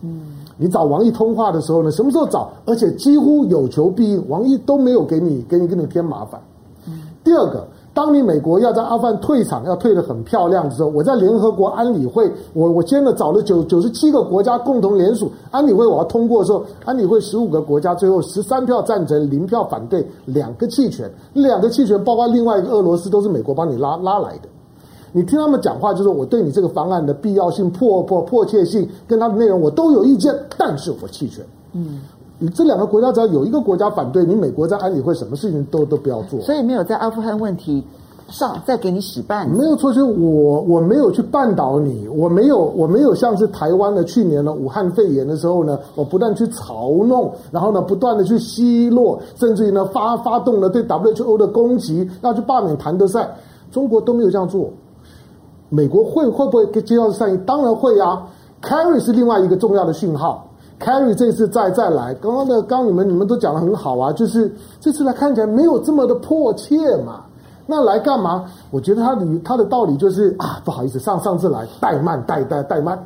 [0.02, 2.50] 嗯，你找王毅通话的时候呢，什么时候找？
[2.66, 6.40] 而且几乎有求必应，王毅都没有给你给你给你添麻烦。
[6.88, 6.94] 嗯，
[7.26, 7.68] 第二个。
[7.94, 24.48] 当你美国要在阿富汗退场，要退得很漂亮的时候，我在联合国安理会，我我签了找了九九十七个国家共同联署安理会，我要通过的时候，安理会十五个国家最后十三票赞成，零票反对，两个弃权，两个弃权包括另外一个俄罗斯都是美国帮你拉拉来的。
[25.12, 31.46] 你听他们讲话，就是我对你这个方案的必要性、迫迫迫切性跟它的内容我都有意见，但是我弃权。
[31.74, 32.00] 嗯。
[32.44, 36.42] 你这两个国家只要有一个国家反对，你美国在安理会什么事情都都不要做。
[36.42, 37.86] 所以没有在阿富汗问题
[38.30, 39.48] 上再给你使绊。
[39.48, 53.30] 没有错，就是我我没有去绊倒你，我没有我没有像是台湾的去年的武汉肺炎的时候呢，我不断去嘲弄，然后呢不断的去奚落，甚至于呢发发动了对 WHO 的攻击，要去罢免谭德赛，
[53.72, 54.68] 中国都没有这样做。
[55.70, 57.38] 美国会会不会接到善意？
[57.46, 58.28] 当然会啊。
[58.64, 60.48] ，Carry 是另外一个重要的讯号。
[60.82, 66.76] Carrie 这次再再来，刚刚的刚你们你们都讲得很好啊，就是这次来看起来没有这么的迫切
[67.06, 67.22] 嘛。
[67.68, 68.46] 那来干嘛？
[68.72, 72.98] 我觉得他的他的道理就是啊，不好意思，上上次来怠慢怠怠怠慢，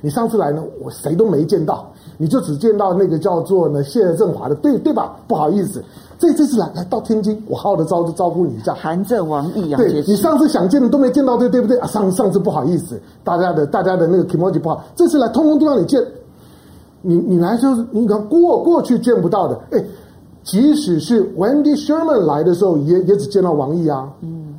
[0.00, 1.84] 你上次来呢，我谁都没见到，
[2.16, 5.16] 你就只见到那个叫做呢谢振华的，对对吧？
[5.26, 5.82] 不好意思，
[6.18, 8.72] 这这次来来到天津，我好好的招招呼你一下。
[8.72, 11.76] 韩正、王毅、对你上次想见的都没见到，对对不对？
[11.78, 16.00] 啊，上上次不好意思，大家的大家的那个 kimochi 不好，这次来通通都让你见。
[17.06, 19.84] 你你来就是你看过过去见不到的，哎，
[20.42, 24.54] 即使是 Wendy Sherman 来的时候，也也只见到王毅啊，嗯，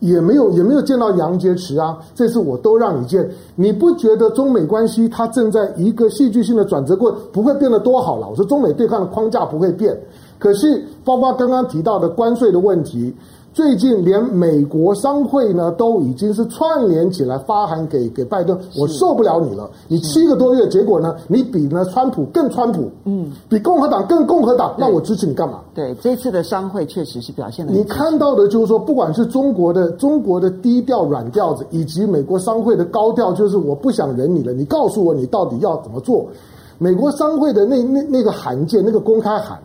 [0.00, 3.26] 也没有也没有见到杨洁篪啊，这次我都让你见，
[3.56, 8.28] 你不觉得中美关系它正在一个戏剧性的转折过，不会变得多好了？
[8.28, 9.98] 我说中美对抗的框架不会变，
[10.38, 13.14] 可是包括刚刚提到的关税的问题。
[13.58, 19.68] 最近连美国商会呢都已经是串联起来发函给给拜登，我受不了你了！
[19.88, 25.58] 你七个多月，结果呢，你比呢川普更川普，嗯，比共和党更共和党，那我支持你干嘛？
[25.74, 27.72] 对，这次的商会确实是表现的。
[27.72, 36.24] 你看到的就是说，不管是中国的中国的低调软调子，以及美国商会的高调，就是我不想忍你了，你告诉我你到底要怎么做？
[36.78, 39.58] 美国商会的那那那个函件，那个公开函。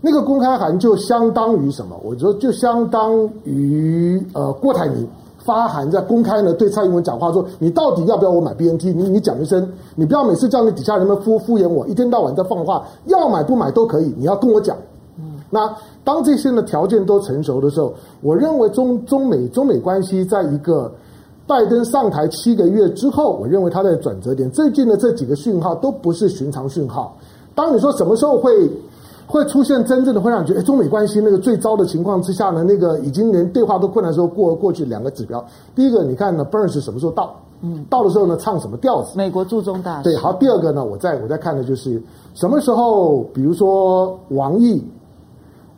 [0.00, 1.94] 那个公开函就相当于什么？
[2.02, 5.06] 我觉得就相当于呃郭台铭
[5.44, 8.94] 发函在公开呢对蔡英文讲话说，你到底要不要我买 BNT？
[8.94, 14.76] 你你讲一声，你不要每次叫你底下人们敷敷衍我，一天到晚在放话，要买不买都可以，你要跟我讲。
[15.50, 15.68] 那
[16.04, 17.92] 当这些的条件都成熟的时候，
[18.22, 20.90] 我认为中中美中美关系在一个
[21.46, 27.16] 拜登上台七个月之后，我认为它在转折点，最近的这几个讯号都不是寻常讯号。
[27.54, 28.70] 当你说什么时候会
[29.30, 35.42] 会出现真正的会让你觉得，哎，中美关系那个最糟的情况之下呢，那个已经连对话都困难的时候，过过去两个指标，
[35.74, 37.34] 第一个你看呢，Burns 什么时候到？
[37.62, 39.12] 嗯，到的时候呢，唱什么调子？
[39.16, 40.04] 美国驻中大使。
[40.04, 42.02] 对，好，第二个呢，我在我在看的就是
[42.34, 44.84] 什么时候，比如说王毅。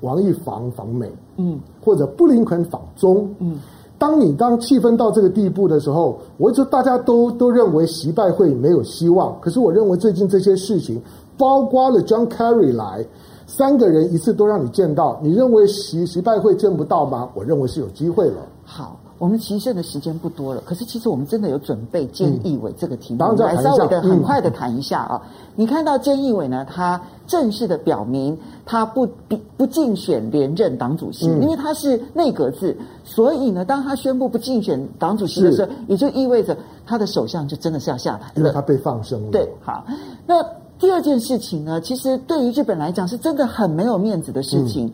[0.01, 3.61] 王毅访访美，嗯，或者布林肯访中，嗯，
[3.99, 11.01] 当你当气氛到这个地步的时候，我说大家都都认为习拜会没有希望，可是我认为最近这些事情，
[11.39, 13.07] 包括了 John Kerry 来，
[13.55, 17.29] 三个人一次都让你见到，你认为习习拜会见不到吗？
[17.35, 18.47] 我认为是有机会了。
[18.65, 18.99] 好。
[19.19, 25.23] 我们其实剩的时间不多了，可是其实我们真的有准备菅义伟这个题目，嗯、来稍微的很快的谈一下啊。
[25.23, 28.37] 嗯、你看到菅义伟呢，他正式的表明
[28.67, 39.31] 他不不不竞选连任党主席，嗯、因为他是内阁制，所以呢，当他宣布不竞选党主席的时候，也就意味着他的首相就真的是要下台了，因为他被放生了。
[39.31, 39.85] 对，好。
[40.27, 40.45] 那
[40.83, 44.89] 第二件事情呢，其实对于日本来讲是真的很没有面子的事情。
[44.89, 44.93] 嗯。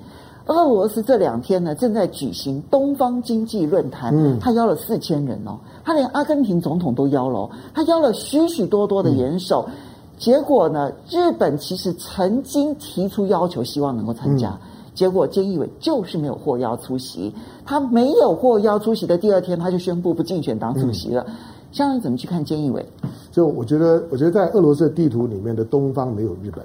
[0.49, 9.72] 俄罗斯这两天呢，正在举行东方经济论坛，嗯，他邀了四千人哦，他连阿根廷总统都邀了，他邀了许许多多的元首，嗯、
[10.18, 14.59] 结果呢，日本其实曾经提出要求，希望能够参加，嗯、
[14.95, 17.32] 结果菅义伟就是没有获邀出席，
[17.64, 21.24] 他没有获邀出席的第二天，他就宣布不竞选党主席了。
[21.72, 22.84] 香港、嗯、怎么去看菅义伟？
[23.30, 26.64] 就我觉得，我觉得在俄罗斯的地图里面的东方没有日本。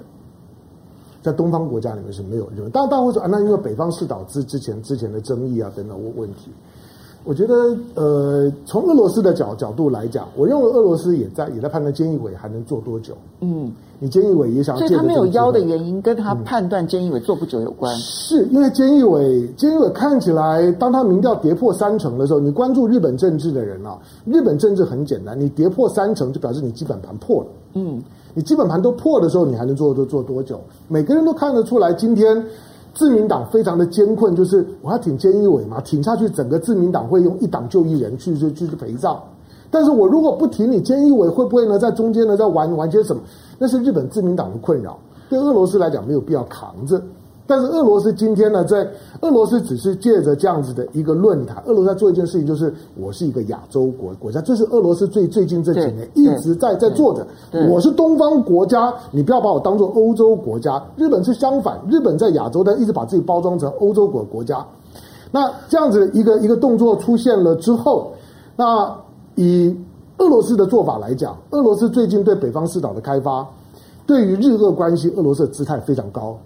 [1.22, 6.50] 在东方国家里面是没有日本，当然大家会说啊，那因为北方四岛之之前之前的争议啊等等问问题，
[7.24, 7.54] 我觉得
[7.94, 13.16] 呃，从俄罗斯的角角度来讲，我认为俄罗斯也在也在判断菅义伟还能做多久。
[13.40, 13.72] 嗯，
[14.04, 17.90] 你菅义伟也想，所以他没有邀的原因跟他判断菅义伟做不久有关。
[17.96, 27.46] 嗯、是因为菅义伟菅义伟看起来，当他民调跌破三成的时候，你关注日本政治的人啊，日本政治很简单，你跌破三成就表示你基本盘破了。
[27.72, 28.02] 嗯。
[28.34, 30.60] 你基本盘都破的时候，你还能做做做多久？
[30.86, 32.44] 每个人都看得出来，今天
[32.92, 39.18] 自民党非常的艰困，就是我要挺菅义伟嘛，挺下去，整个自民党会用一党就一人去去去陪葬。
[39.70, 41.78] 但是我如果不挺你菅义伟，会不会呢？
[41.78, 43.22] 在中间呢，在玩玩些什么？
[43.58, 44.98] 那是日本自民党的困扰，
[45.28, 47.00] 对俄罗斯来讲没有必要扛着。
[47.46, 48.90] 但是俄罗斯今天呢，在
[49.20, 57.26] 俄罗斯只是借着这样子的一个论坛，俄罗斯在做一件事情，就是我是一个亚洲国国家，这是俄罗斯最最近这几年一直在在做的。
[57.68, 60.82] 我是东方国家，你不要把我当做欧洲国家。
[60.96, 64.64] 日本是相反，日本在亚洲，但一直把自己包装成欧洲国国家。
[65.30, 68.10] 那这样子一个一个动作出现了之后，
[68.56, 68.90] 那
[69.34, 69.76] 以
[70.18, 73.46] 俄罗斯的做法来讲，俄罗斯最近对北方四岛的开发，
[74.06, 76.36] 对于日俄关系，俄罗斯的姿态非常高。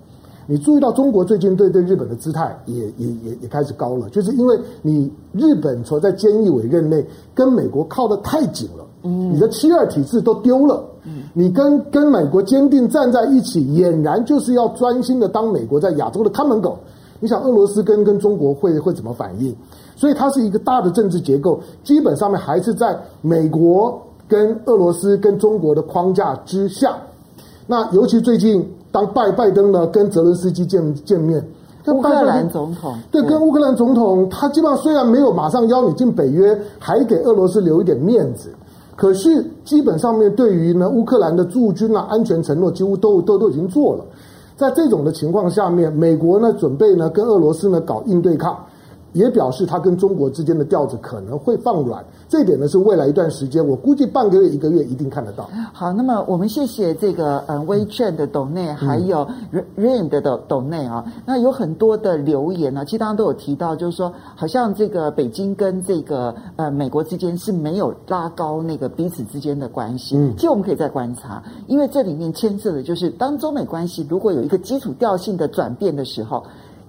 [0.47, 16.79] 你注意到中国最近对对日本的姿态也也也也开始高了，就是因为你日本从在菅义伟任内跟美国靠得太紧了，嗯，你的七二体制都丢了，嗯，你跟跟美国坚定站在一起，俨然就是要专心的当美国在亚洲的看门狗。
[17.21, 19.55] 你想俄罗斯跟跟中国会会怎么反应？
[19.99, 26.97] 所以它是一个大的政治结构，基本上面还是在美国跟俄罗斯跟中国的框架之下。
[27.67, 28.67] 那尤其最近。
[28.91, 31.47] 当拜拜登呢跟泽伦斯基见见面，
[31.89, 38.49] 乌克兰总统对，跟乌克兰总统，他基本上虽然没有马上邀你进北约，还给俄罗斯留一点面子，
[38.97, 44.05] 可是基本上面对于呢乌克兰的驻军啊安全承诺几乎都都都已经做了，
[44.57, 48.57] 在这种的情况下面，美国呢准备呢跟俄罗斯呢搞硬对抗。
[49.13, 55.49] 也表示他跟中国之间的调子可能会放软，这一点呢是未来一段时间，我估计半个月一个月一定看得到。
[55.73, 59.27] 好，那么我们谢谢这个呃微券的董内，还有
[59.77, 70.17] Rain 的斗斗内啊，那有很多的留言呢，其实大家都有提到，就是说好像这个北京跟这个呃美国之间是没有拉高那个彼此之间的关系。
[70.17, 76.45] 嗯，其实我们可以再观察，因为这里面牵涉的就是当中美关系如果有一个基础调性的转变的时候。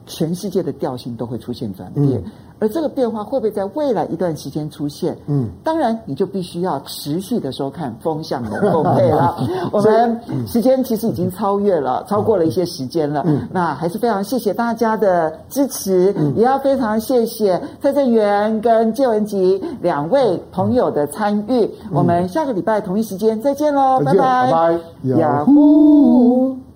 [0.10, 5.16] 全世界的调性都会出现转变，嗯、而这个变化会不会在未来一段时间出现？
[5.28, 9.38] 嗯，当然你就必须要持续的收看风向龙凤配了。
[9.72, 13.24] 我们时间其实已经超越了，嗯、超过了一些时间了。
[13.28, 21.66] 嗯，那还是非常谢谢大家的支持，嗯、也要非常谢谢蔡正元跟介文吉两位朋友的参与。
[21.66, 24.80] 嗯、我们下个礼拜同一时间再见喽，拜拜，拜拜，
[25.20, 26.68] 雅虎。